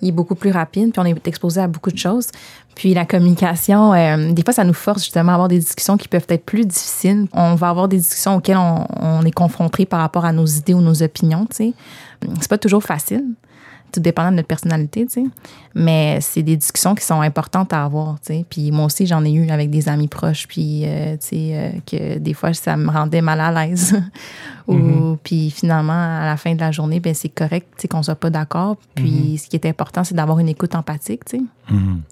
[0.00, 0.92] il est beaucoup plus rapide.
[0.92, 2.28] Puis on est exposé à beaucoup de choses.
[2.76, 6.06] Puis la communication, euh, des fois, ça nous force justement à avoir des discussions qui
[6.06, 7.26] peuvent être plus difficiles.
[7.32, 10.74] On va avoir des discussions auxquelles on, on est confronté par rapport à nos idées
[10.74, 11.72] ou nos opinions, tu sais.
[12.40, 13.24] C'est pas toujours facile,
[13.96, 15.26] tout dépendant de notre personnalité, tu sais.
[15.74, 18.44] Mais c'est des discussions qui sont importantes à avoir, tu sais.
[18.48, 21.70] Puis moi aussi, j'en ai eu avec des amis proches, puis, euh, tu sais, euh,
[21.86, 24.00] que des fois, ça me rendait mal à l'aise.
[24.68, 25.16] Ou, Mhm.
[25.22, 28.14] Puis finalement, à la fin de la journée, ben, c'est correct, tu sais, qu'on soit
[28.16, 28.76] pas d'accord.
[28.94, 31.42] Puis ce qui est important, c'est d'avoir une écoute empathique, tu sais.
[31.70, 32.02] Mhm.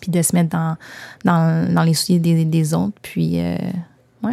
[0.00, 0.76] Puis de se mettre dans,
[1.24, 2.98] dans, dans les souliers des, des autres.
[3.02, 3.56] Puis, euh,
[4.22, 4.32] ouais.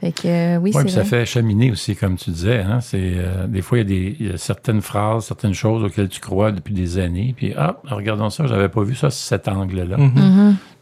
[0.00, 1.08] Fait que, euh, oui, Oui, c'est puis ça vrai.
[1.08, 2.60] fait cheminer aussi, comme tu disais.
[2.60, 2.80] Hein?
[2.80, 5.82] C'est, euh, des fois, il y, a des, il y a certaines phrases, certaines choses
[5.84, 7.32] auxquelles tu crois depuis des années.
[7.36, 9.96] Puis, ah, regardons ça, j'avais pas vu ça sous cet angle-là.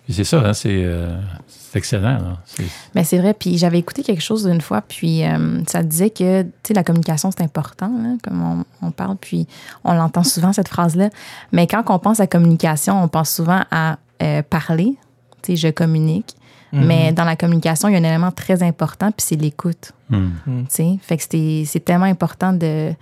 [0.05, 2.19] Puis c'est ça, hein, c'est, euh, c'est excellent.
[2.19, 2.39] là.
[2.45, 3.35] C'est- Ben, c'est vrai.
[3.35, 6.83] Puis j'avais écouté quelque chose une fois, puis euh, ça disait que, tu sais, la
[6.83, 9.47] communication, c'est important, là, comme on, on parle, puis
[9.85, 11.11] on l'entend souvent, cette phrase-là.
[11.53, 14.97] Mais quand on pense à communication, on pense souvent à euh, parler,
[15.43, 16.35] tu sais, je communique.
[16.73, 16.85] Mhm.
[16.87, 19.93] Mais dans la communication, il y a un élément très important, puis c'est l'écoute.
[20.11, 20.17] Tu
[20.69, 20.99] sais?
[21.03, 22.93] Fait que c'est c'est tellement important de...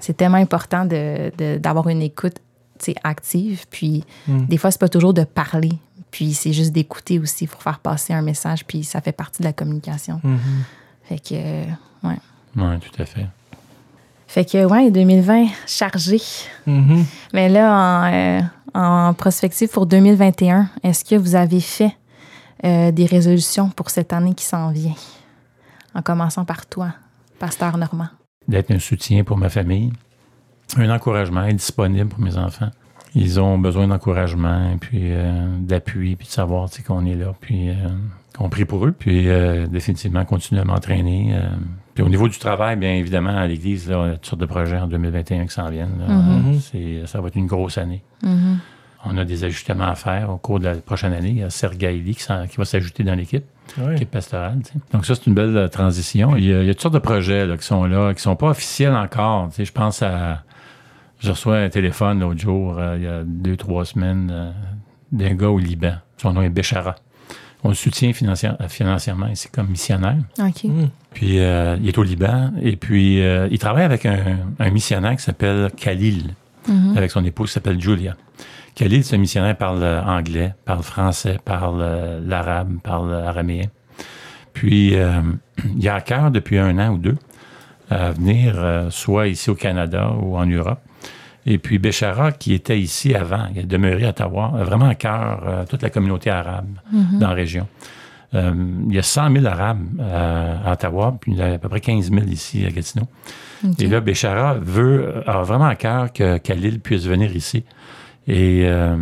[0.00, 2.34] C'est tellement important de- de- d'avoir une écoute,
[2.78, 3.64] tu sais, active.
[3.70, 4.46] Puis Mhm.
[4.46, 5.72] des fois, c'est pas toujours de parler.
[6.10, 8.64] Puis c'est juste d'écouter aussi pour faire passer un message.
[8.66, 10.20] Puis ça fait partie de la communication.
[10.22, 10.38] Mhm.
[11.04, 11.64] Fait que, euh,
[12.04, 12.18] ouais.
[12.56, 13.26] Oui, tout à fait.
[14.26, 16.20] Fait que, ouais, 2020, chargé.
[16.66, 17.04] Mhm.
[17.32, 18.40] Mais là, en, euh,
[18.74, 21.94] en prospective pour 2021, est-ce que vous avez fait
[22.64, 24.94] euh, des résolutions pour cette année qui s'en vient?
[25.94, 26.92] En commençant par toi,
[27.38, 28.08] Pasteur Normand.
[28.48, 29.92] D'être un soutien pour ma famille,
[30.76, 32.70] un encouragement, être disponible pour mes enfants.
[33.14, 37.70] Ils ont besoin d'encouragement, et puis euh, d'appui, puis de savoir qu'on est là, puis
[37.70, 37.74] euh,
[38.36, 41.36] qu'on prie pour eux, puis euh, définitivement continuer à m'entraîner.
[41.94, 44.46] Puis au niveau du travail, bien évidemment, à l'Église, là, on a toutes sortes de
[44.46, 45.96] projets en 2021 qui s'en viennent.
[46.00, 46.08] là.
[46.12, 46.58] Mhm.
[46.60, 48.02] C'est- Ça va être une grosse année.
[48.24, 48.58] Mhm.
[49.06, 51.28] On a des ajustements à faire au cours de la prochaine année.
[51.30, 53.44] Il y a Sergaïli qui, va s'ajouter dans l'équipe,
[53.90, 54.58] l'équipe pastorale.
[54.92, 56.36] Donc ça, c'est une belle euh, transition.
[56.36, 58.22] Il y, a, il y a toutes sortes de projets là, qui sont là, qui
[58.22, 59.50] sont pas officiels encore.
[59.58, 60.42] Je pense à...
[61.20, 64.50] Je reçois un téléphone l'autre jour, euh, il y a deux, trois semaines, euh,
[65.12, 65.94] d'un gars au Liban.
[66.18, 66.96] Son nom est Béchara.
[67.62, 70.16] On le soutient financière- financièrement ici comme missionnaire.
[70.38, 70.64] OK.
[70.64, 70.90] Mhm.
[71.14, 74.18] Puis euh, il est au Liban et puis euh, il travaille avec un,
[74.58, 76.34] un missionnaire qui s'appelle Khalil
[76.66, 76.96] Mhm.
[76.96, 78.16] avec son épouse qui s'appelle Julia.
[78.74, 83.66] Khalil, ce missionnaire, parle euh, anglais, parle français, parle euh, l'arabe, parle araméen.
[84.52, 85.20] Puis, euh,
[85.76, 87.16] il a à cœur depuis un an ou deux
[87.90, 90.80] à venir euh, soit ici au Canada ou en Europe.
[91.46, 94.94] Et puis Béchara, qui était ici avant, il est demeuré à Ottawa, a vraiment à
[94.94, 97.68] cœur euh, toute la communauté arabe dans la région.
[98.34, 98.52] Euh,
[98.88, 101.58] il y a 100 000 Arabes euh, à Ottawa, puis il y en a à
[101.58, 103.06] peu près 15 000 ici à Gatineau.
[103.78, 107.64] Et là, Béchara veut, a vraiment à cœur que Khalil puisse venir ici
[108.26, 108.96] et euh,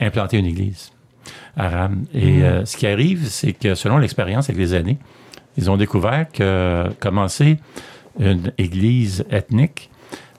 [0.00, 0.92] implanter une église.
[1.56, 1.96] arabe.
[2.14, 4.98] Et euh, ce qui arrive, c'est que selon l'expérience avec les années,
[5.56, 7.58] ils ont découvert que commencer
[8.20, 9.90] une église ethnique,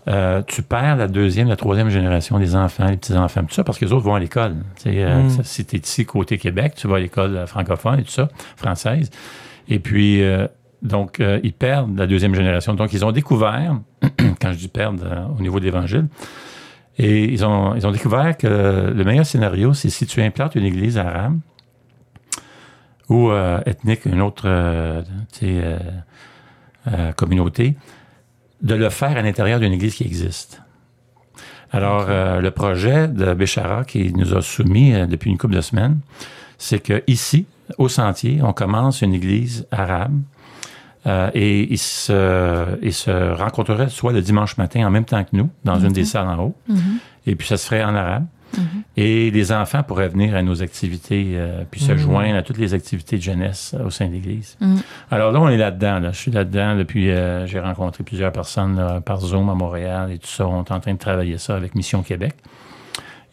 [0.07, 3.77] euh, tu perds la deuxième, la troisième génération des enfants, les petits-enfants, tout ça, parce
[3.77, 4.55] que les autres vont à l'école.
[4.87, 5.43] Euh, Mm.
[5.43, 9.11] Si tu es ici côté Québec, tu vas à l'école francophone et tout ça, française.
[9.67, 10.47] Et puis, euh,
[10.81, 12.73] donc, ils perdent la deuxième génération.
[12.73, 13.75] Donc, ils ont découvert,
[14.41, 16.07] quand je dis perdre au niveau de l'Évangile,
[16.99, 20.65] et ils ont, ils ont découvert que le meilleur scénario, c'est si tu implantes une
[20.65, 21.39] église arabe
[23.07, 25.01] ou euh, ethnique, une autre euh,
[25.41, 27.75] euh, communauté,
[28.61, 30.61] de le faire à l'intérieur d'une église qui existe.
[31.71, 35.61] Alors, euh, le projet de Béchara qui nous a soumis euh, depuis une couple de
[35.61, 35.99] semaines,
[36.57, 37.45] c'est que ici,
[37.77, 40.19] au Sentier, on commence une église arabe
[41.07, 45.29] euh, et ils se, ils se rencontreraient soit le dimanche matin en même temps que
[45.33, 46.55] nous, dans une des salles en haut,
[47.25, 48.25] et puis ça se ferait en arabe.
[48.97, 52.73] Et les enfants pourraient venir à nos activités, euh, puis se joindre à toutes les
[52.73, 54.57] activités de jeunesse au sein de l'Église.
[55.11, 55.99] Alors là, on est là-dedans.
[55.99, 56.11] Là.
[56.11, 60.17] Je suis là-dedans depuis, euh, j'ai rencontré plusieurs personnes là, par Zoom à Montréal et
[60.17, 60.47] tout ça.
[60.47, 62.33] On est en train de travailler ça avec Mission Québec.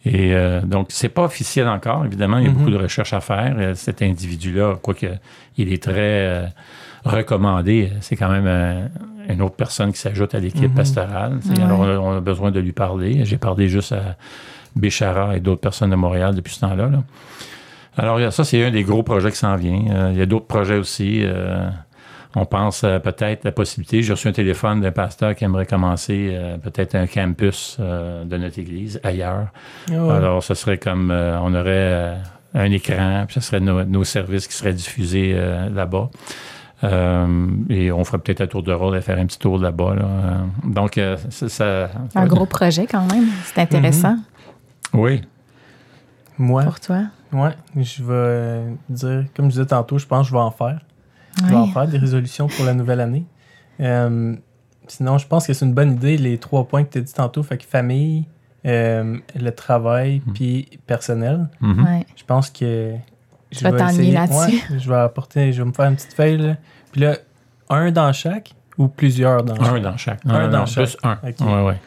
[0.05, 2.37] Et euh, donc, c'est pas officiel encore, évidemment.
[2.37, 2.55] Il y a Mhm.
[2.57, 3.55] beaucoup de recherches à faire.
[3.57, 5.07] Euh, Cet individu-là, quoique
[5.57, 6.45] il est très euh,
[7.07, 8.87] recommandé, c'est quand même euh,
[9.29, 10.75] une autre personne qui s'ajoute à l'équipe Mhm.
[10.75, 11.39] pastorale.
[11.49, 11.61] Ouais.
[11.63, 13.25] Alors, on a, besoin de lui parler.
[13.25, 14.15] J'ai parlé juste à
[14.75, 16.87] Béchara et d'autres personnes de Montréal depuis ce temps-là.
[16.87, 17.03] là.
[17.97, 19.81] Alors, ça, c'est un des gros projets qui s'en vient.
[19.89, 21.21] Euh, il y a d'autres projets aussi.
[21.23, 21.67] euh,
[22.35, 24.03] on pense euh, peut-être la possibilité.
[24.03, 28.37] J'ai reçu un téléphone d'un pasteur qui aimerait commencer euh, peut-être un campus euh, de
[28.37, 29.47] notre église ailleurs.
[29.91, 30.15] Ah.
[30.15, 32.15] Alors, ce serait comme on aurait
[32.53, 35.35] un écran, puis ce serait nos, nos services qui seraient diffusés
[35.73, 36.09] là-bas.
[36.83, 39.95] Euh, et on ferait peut-être un tour de rôle et faire un petit tour là-bas.
[39.95, 40.05] là.
[40.05, 43.25] Euh, Donc, euh, ça, ça- Un gros projet quand même.
[43.45, 44.17] C'est intéressant
[44.93, 45.21] Oui.
[46.37, 47.05] Moi, pour toi.
[47.33, 50.79] ouais, je vais dire, comme je disais tantôt, je pense que je vais en faire.
[51.39, 53.25] Je vais en faire des résolutions pour la nouvelle année.
[53.79, 54.35] Euh,
[54.87, 57.13] sinon, je pense que c'est une bonne idée, les trois points que tu as dit
[57.13, 58.25] tantôt, fait que famille,
[58.65, 60.33] euh, le travail, Mm.
[60.33, 61.47] puis personnel.
[61.61, 61.83] Mhm.
[61.85, 62.05] Ouais.
[62.15, 62.93] Je pense que
[63.51, 64.35] je vas essayer- là-dessus.
[64.71, 66.55] ouais, je vais apporter, je vais me faire une petite feuille, là.
[66.91, 67.17] Puis là,
[67.69, 69.81] un dans chaque ou plusieurs dans Un chaque?
[69.81, 70.19] dans chaque.
[70.25, 70.85] Un dans non, chaque.
[70.85, 71.13] Plus un.
[71.23, 71.35] Ok.
[71.41, 71.79] Ouais, ouais.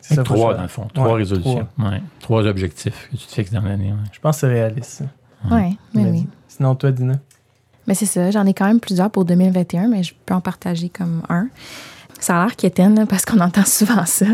[0.00, 0.88] C'est ça, trois, dans le fond.
[0.92, 1.68] Trois Ouais, résolutions.
[1.78, 2.02] Ouais.
[2.20, 3.92] Trois objectifs que tu te fixes dans l'année.
[3.92, 3.98] ouais.
[4.12, 5.04] Je pense que c'est réaliste.
[5.44, 5.54] ça.
[5.54, 6.26] Ouais, mais oui.
[6.48, 7.14] Sinon, toi, Dina?
[7.86, 10.88] Mais c'est ça, j'en ai quand même plusieurs pour 2021, mais je peux en partager
[10.88, 11.48] comme un.
[12.20, 14.26] Ça a l'air quétaine, là, parce qu'on entend souvent ça.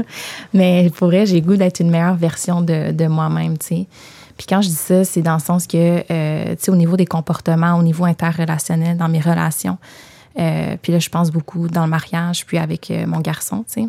[0.52, 3.86] Mais pour vrai, j'ai goût d'être une meilleure version de, de moi-même, tu sais.
[4.38, 6.96] Puis quand je dis ça, c'est dans le sens que, euh, tu sais, au niveau
[6.96, 9.79] des comportements, au niveau interrelationnel, dans mes relations,
[10.38, 13.83] euh, puis là, je pense beaucoup dans le mariage, puis avec euh, mon garçon, tu
[13.83, 13.88] sais.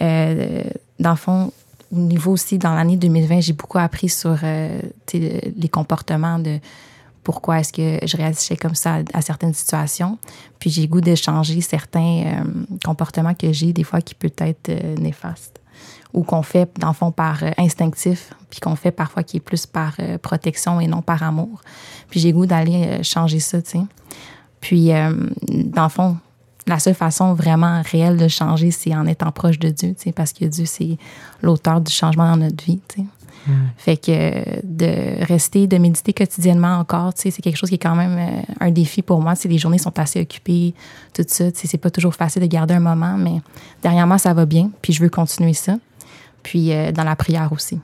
[0.00, 0.62] Euh,
[1.00, 1.52] dans le fond,
[1.92, 6.38] au niveau aussi, dans l'année 2020, j'ai beaucoup appris sur euh, tu sais, les comportements
[6.38, 6.60] de
[7.24, 10.18] pourquoi est-ce que je réagissais comme ça à, certaines situations.
[10.60, 12.44] Puis j'ai goût de changer certains
[12.84, 15.58] comportements que j'ai, des fois, qui peuvent être néfastes
[16.14, 19.40] ou qu'on fait, dans le fond, par euh, instinctif, puis qu'on fait parfois qui est
[19.40, 21.60] plus par euh, protection et non par amour.
[22.08, 23.80] Puis j'ai goût d'aller euh, changer ça, tu sais.
[24.60, 24.88] Puis,
[25.50, 26.16] dans le fond,
[26.66, 30.12] la seule façon vraiment réelle de changer, c'est en étant proche de Dieu, tu sais,
[30.12, 30.96] parce que Dieu, c'est
[31.42, 33.06] l'auteur du changement dans notre vie, tu sais.
[33.76, 37.82] Fait que de rester, de méditer quotidiennement encore, tu sais, c'est quelque chose qui est
[37.82, 39.36] quand même un défi pour moi.
[39.36, 40.72] Tu les journées sont assez occupées,
[41.12, 41.52] tout ça.
[41.52, 43.42] Tu sais, c'est pas toujours facile de garder un moment, mais
[43.82, 44.70] derrière moi, ça va bien.
[44.80, 45.76] Puis je veux continuer ça.
[46.44, 47.80] Puis euh, dans la prière aussi.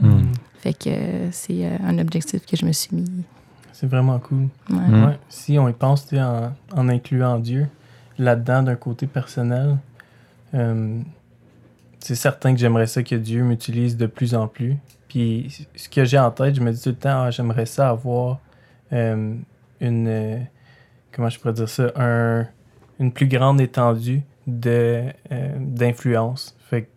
[0.00, 0.30] Hmm.
[0.60, 3.24] Fait que euh, c'est euh, un objectif que je me suis mis.
[3.72, 4.48] C'est vraiment cool.
[4.68, 4.76] Ouais.
[4.76, 5.04] Mm.
[5.06, 5.18] Ouais.
[5.30, 7.66] Si on y pense en, en incluant Dieu
[8.18, 9.78] là-dedans d'un côté personnel,
[10.52, 11.00] euh,
[11.98, 14.76] c'est certain que j'aimerais ça que Dieu m'utilise de plus en plus.
[15.08, 17.88] Puis ce que j'ai en tête, je me dis tout le temps, ah, j'aimerais ça
[17.88, 18.38] avoir
[18.92, 19.34] euh,
[19.80, 20.06] une.
[20.08, 20.38] euh,
[21.12, 22.46] comment je pourrais dire ça un,
[22.98, 26.54] Une plus grande étendue de, euh, d'influence.
[26.68, 26.88] Fait que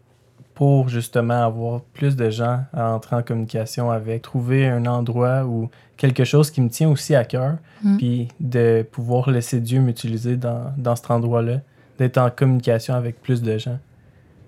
[0.55, 5.69] pour justement avoir plus de gens à entrer en communication avec, trouver un endroit où
[5.97, 7.97] quelque chose qui me tient aussi à cœur, Mm.
[7.97, 11.59] puis de pouvoir laisser Dieu m'utiliser dans, dans cet endroit-là,
[11.99, 13.79] d'être en communication avec plus de gens.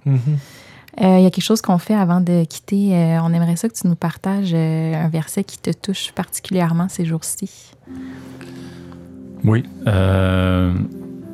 [0.05, 0.19] Mhm.
[1.01, 2.95] Euh, Il y a quelque chose qu'on fait avant de quitter.
[2.95, 6.87] Euh, on aimerait ça que tu nous partages euh, un verset qui te touche particulièrement
[6.87, 7.73] ces jours-ci.
[9.43, 9.63] Oui.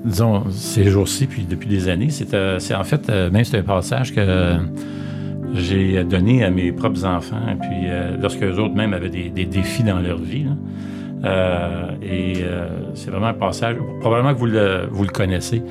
[0.05, 3.57] Euh, disons, ces jours-ci, puis depuis des années, c'est euh, en fait, euh, même c'est
[3.57, 4.57] un passage que
[5.53, 9.45] j'ai donné à mes propres enfants, puis euh, lorsque eux autres même avaient des, des
[9.45, 10.43] défis dans leur vie.
[10.43, 10.51] là.
[11.23, 15.61] Euh, et euh, c'est vraiment un passage, probablement que vous le, vous le connaissez,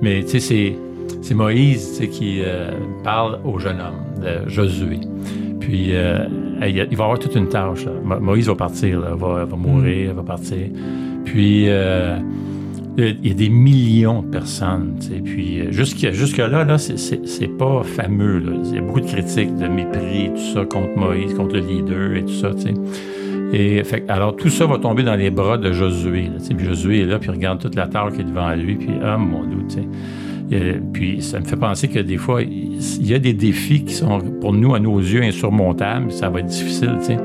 [0.00, 0.76] mais tu sais, c'est,
[1.20, 2.70] c'est Moïse qui euh,
[3.02, 5.00] parle au jeune homme, de Josué.
[5.60, 6.26] Puis, euh,
[6.66, 7.86] il va y avoir toute une tâche.
[8.04, 10.68] Moïse va partir, va, mourir, va partir.
[11.24, 12.18] Puis, euh,
[12.96, 14.96] il y a des millions de personnes.
[15.24, 18.42] Puis, euh, jusque-là, là, c'est pas fameux.
[18.64, 22.16] Il y a beaucoup de critiques, de mépris, tout ça, contre Moïse, contre le leader
[22.16, 22.50] et tout ça.
[23.52, 26.28] Et alors, tout ça va tomber dans les bras de Josué.
[26.56, 28.90] puis Josué est là, puis il regarde toute la terre qui est devant lui, puis,
[29.02, 30.80] ah, mon tu sais.
[30.92, 34.20] Puis ça me fait penser que des fois, il y a des défis qui sont
[34.40, 36.12] pour nous, à nos yeux, insurmontables.
[36.12, 37.18] Ça va être difficile, tu sais.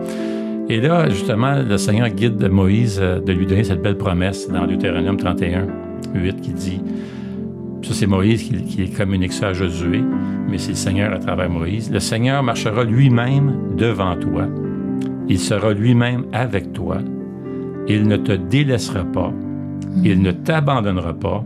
[0.70, 4.68] Et là, justement, le Seigneur guide Moïse euh, de lui donner cette belle promesse dans
[4.68, 5.68] Deutéronome 31,
[6.14, 6.82] 8, qui dit,
[7.82, 10.04] ça c'est Moïse qui, qui, communique ça à Josué,
[10.48, 11.92] mais c'est le Seigneur à travers Moïse.
[11.92, 14.46] Le Seigneur marchera lui-même devant toi.
[15.28, 17.00] Il sera lui-même avec toi.
[17.88, 19.34] Il ne te délaissera pas.
[20.04, 21.44] Il ne t'abandonnera pas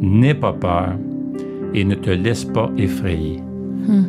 [0.00, 0.94] n'aie pas peur
[1.74, 3.40] et ne te laisse pas effrayer.
[3.86, 4.04] Hmm.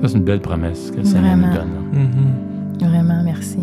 [0.00, 1.70] Ça, c'est une belle promesse que le Seigneur nous donne.
[1.92, 2.57] Mm-hmm.
[2.80, 3.58] Vraiment, merci.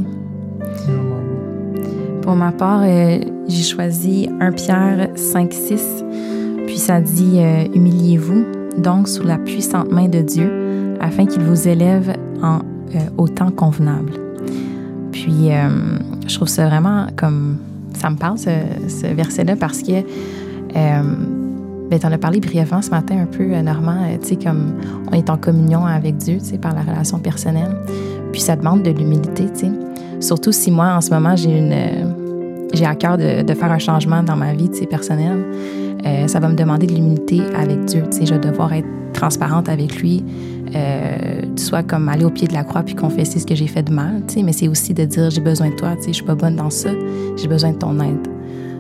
[2.22, 6.04] Pour ma part, euh, j'ai choisi 1 Pierre 5, 6.
[6.66, 8.46] Puis ça dit euh, Humiliez-vous
[8.80, 12.60] donc sous la puissante main de Dieu, afin qu'il vous élève en,
[12.96, 14.14] euh, au temps convenable.
[15.12, 15.50] Puis
[16.28, 17.58] je trouve ça vraiment comme.
[17.94, 23.26] Ça me parle, ce, verset-là, parce que tu en as parlé brièvement ce matin un
[23.26, 24.74] peu, Normand, tu sais, comme
[25.10, 27.74] on est en communion avec Dieu, tu sais, par la relation personnelle.
[28.36, 29.72] Puis ça demande de l'humilité, tu sais.
[30.20, 31.72] Surtout si moi, en ce moment, j'ai une...
[31.72, 35.46] Euh, j'ai à cœur de, faire un changement dans ma vie, tu sais, personnelle.
[36.28, 38.26] ça va me demander de l'humilité avec Dieu, tu sais.
[38.26, 40.22] Je vais devoir être transparente avec lui,
[40.76, 43.84] euh, soit comme aller au pied de la croix puis confesser ce que j'ai fait
[43.84, 44.44] de mal, tu sais.
[44.44, 46.58] Mais c'est aussi de dire, j'ai besoin de toi, tu sais, je suis pas bonne
[46.58, 46.90] dans ça,
[47.38, 48.28] j'ai besoin de ton aide.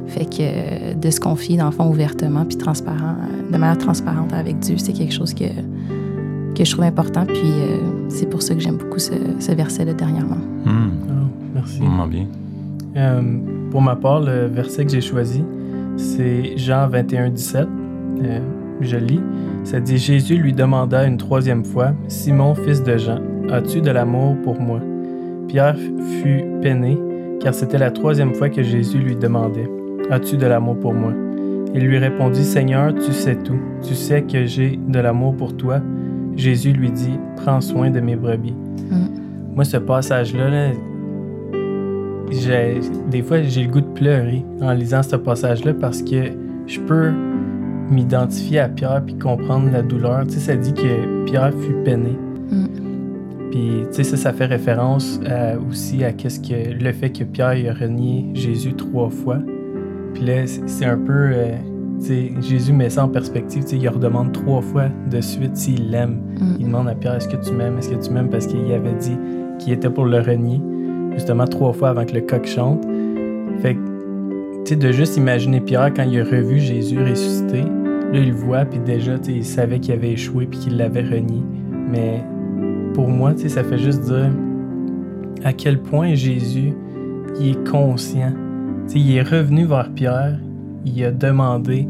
[0.07, 3.77] Fait que euh, de se confier, dans le fond, ouvertement puis transparent, euh, de manière
[3.77, 5.45] transparente avec Dieu, c'est quelque chose que,
[6.55, 7.25] que je trouve important.
[7.25, 7.77] Puis euh,
[8.09, 10.37] c'est pour ça que j'aime beaucoup ce, verset-là dernièrement.
[10.65, 10.89] Hmm.
[11.07, 11.81] Oh, merci.
[12.09, 12.25] bien.
[13.71, 15.43] pour ma part, le verset que j'ai choisi,
[15.97, 17.67] c'est Jean 21, 17.
[18.81, 19.21] je lis.
[19.63, 24.35] Ça dit Jésus lui demanda une troisième fois Simon, fils de Jean, as-tu de l'amour
[24.43, 24.79] pour moi
[25.47, 25.77] Pierre
[26.21, 26.97] fut peiné,
[27.39, 29.69] car c'était la troisième fois que Jésus lui demandait
[30.09, 31.13] As-tu de l'amour pour moi
[31.73, 33.59] Il lui répondit, Seigneur, tu sais tout.
[33.81, 35.79] Tu sais que j'ai de l'amour pour toi.
[36.35, 38.53] Jésus lui dit, Prends soin de mes brebis.
[38.53, 39.55] Mm.
[39.55, 40.71] Moi, ce passage-là,
[43.09, 46.31] des fois, j'ai le goût de pleurer en lisant ce passage-là parce que
[46.67, 47.11] je peux
[47.89, 50.25] m'identifier à Pierre puis comprendre la douleur.
[50.27, 52.17] Tu sais, ça dit que Pierre fut peiné.
[52.51, 52.65] Mm.
[53.51, 55.19] Puis, tu sais, ça, ça fait référence
[55.69, 59.39] aussi à qu'est-ce que le fait que Pierre a renié Jésus trois fois.
[60.13, 61.29] Puis là, c'est un peu.
[61.31, 61.55] Euh,
[62.41, 63.63] Jésus met ça en perspective.
[63.71, 66.21] Il redemande trois fois de suite s'il l'aime.
[66.39, 66.55] Mm.
[66.59, 67.77] Il demande à Pierre Est-ce que tu m'aimes?
[67.77, 68.29] Est-ce que tu m'aimes?
[68.29, 69.17] Parce qu'il avait dit
[69.59, 70.61] qu'il était pour le renier,
[71.13, 72.85] justement trois fois avant que le coq chante.
[73.61, 78.35] Fait que, de juste imaginer Pierre quand il a revu Jésus ressuscité, là, il le
[78.35, 81.41] voit, puis déjà, il savait qu'il avait échoué, puis qu'il l'avait renié.
[81.89, 82.23] Mais
[82.93, 84.31] pour moi, ça fait juste dire
[85.43, 86.73] à quel point Jésus,
[87.39, 88.33] il est conscient
[88.93, 90.37] il est revenu vers Pierre,
[90.85, 91.87] il a demandé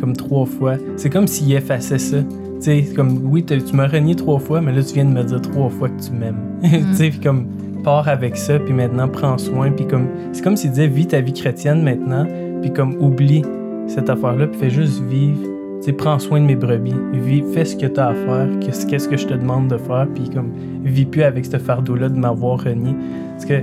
[0.00, 0.74] comme trois fois.
[0.96, 2.18] C'est comme s'il effaçait ça.
[2.60, 5.40] sais, comme, oui, tu m'as renié trois fois, mais là, tu viens de me dire
[5.40, 6.36] trois fois que tu m'aimes.
[6.62, 6.94] Mm.
[6.96, 7.46] tu comme,
[7.82, 9.70] pars avec ça, puis maintenant, prends soin.
[9.70, 12.26] Puis comme, c'est comme s'il disait, vis ta vie chrétienne maintenant,
[12.60, 13.42] puis comme, oublie
[13.88, 15.40] cette affaire-là, puis fais juste vivre.
[15.84, 16.94] Tu prends soin de mes brebis.
[17.12, 20.06] Vis, fais ce que tu as à faire, qu'est-ce que je te demande de faire,
[20.14, 20.52] puis comme,
[20.84, 22.94] vis plus avec ce fardeau-là de m'avoir renié.
[23.32, 23.62] Parce que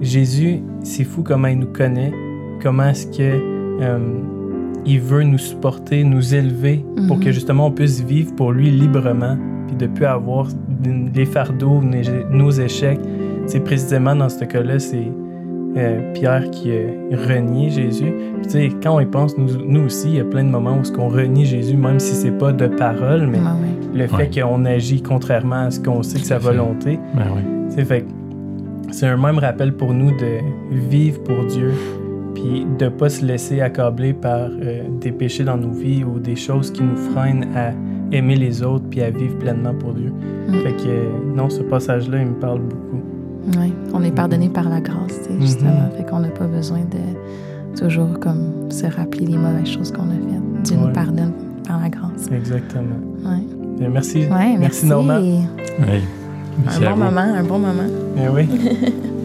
[0.00, 2.12] Jésus, c'est fou comment il nous connaît,
[2.62, 3.40] comment est-ce que
[3.80, 3.98] euh,
[4.88, 7.32] il veut nous supporter, nous élever pour que mhm.
[7.32, 10.48] justement on puisse vivre pour lui librement, puis de plus avoir
[11.14, 11.82] les fardeaux,
[12.30, 13.00] nos échecs.
[13.46, 15.10] C'est précisément dans ce cas-là, c'est
[15.76, 18.12] euh, Pierre qui a renié Jésus.
[18.42, 21.08] Puis, quand on y pense, nous, aussi, il y a plein de moments où on
[21.08, 23.54] renie Jésus, même si c'est pas de parole, mais ah
[23.94, 26.98] le fait qu'on agit contrairement à ce qu'on sait que sa volonté.
[27.14, 28.04] Ben fait
[28.90, 30.38] c'est un même rappel pour nous de
[30.70, 31.72] vivre pour Dieu,
[32.34, 36.18] puis de ne pas se laisser accabler par euh, des péchés dans nos vies ou
[36.18, 37.72] des choses qui nous freinent à
[38.14, 40.12] aimer les autres puis à vivre pleinement pour Dieu.
[40.48, 40.52] Mm.
[40.62, 43.02] Fait que non, ce passage-là, il me parle beaucoup.
[43.58, 45.70] Oui, on est pardonné par la grâce, tu sais, justement.
[45.70, 45.96] Mm-hmm.
[45.96, 50.14] Fait qu'on n'a pas besoin de toujours comme se rappeler les mauvaises choses qu'on a
[50.14, 50.62] faites.
[50.64, 51.32] Dieu nous pardonne
[51.66, 52.30] par la grâce.
[52.32, 52.96] Exactement.
[53.24, 53.88] Ouais.
[53.88, 54.26] merci.
[54.28, 54.58] merci.
[54.58, 54.86] merci.
[54.86, 55.20] Normand.
[55.20, 56.00] Oui
[56.66, 57.82] un bon moment, un bon moment.
[58.16, 58.48] Eh oui.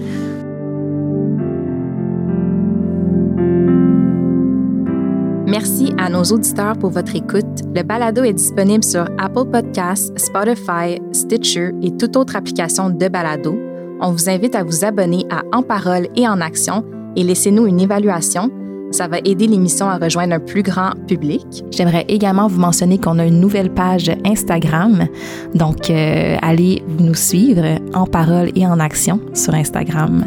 [6.23, 7.45] nos auditeurs pour votre écoute.
[7.75, 13.57] Le balado est disponible sur Apple Podcasts, Spotify, Stitcher et toute autre application de balado.
[13.99, 17.81] On vous invite à vous abonner à En Parole et en Action et laissez-nous une
[17.81, 18.49] évaluation.
[18.91, 21.65] Ça va aider l'émission à rejoindre un plus grand public.
[21.71, 25.07] J'aimerais également vous mentionner qu'on a une nouvelle page Instagram.
[25.55, 30.23] Donc, euh, allez nous suivre en parole et en action sur Instagram.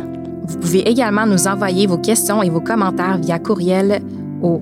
[0.46, 4.02] Vous pouvez également nous envoyer vos questions et vos commentaires via courriel
[4.42, 4.60] au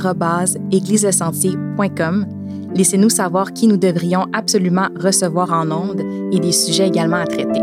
[0.00, 2.26] balado.égliselesentier.com.
[2.74, 6.00] Laissez-nous savoir qui nous devrions absolument recevoir en ondes
[6.32, 7.60] et des sujets également à traiter.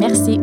[0.00, 0.40] Merci.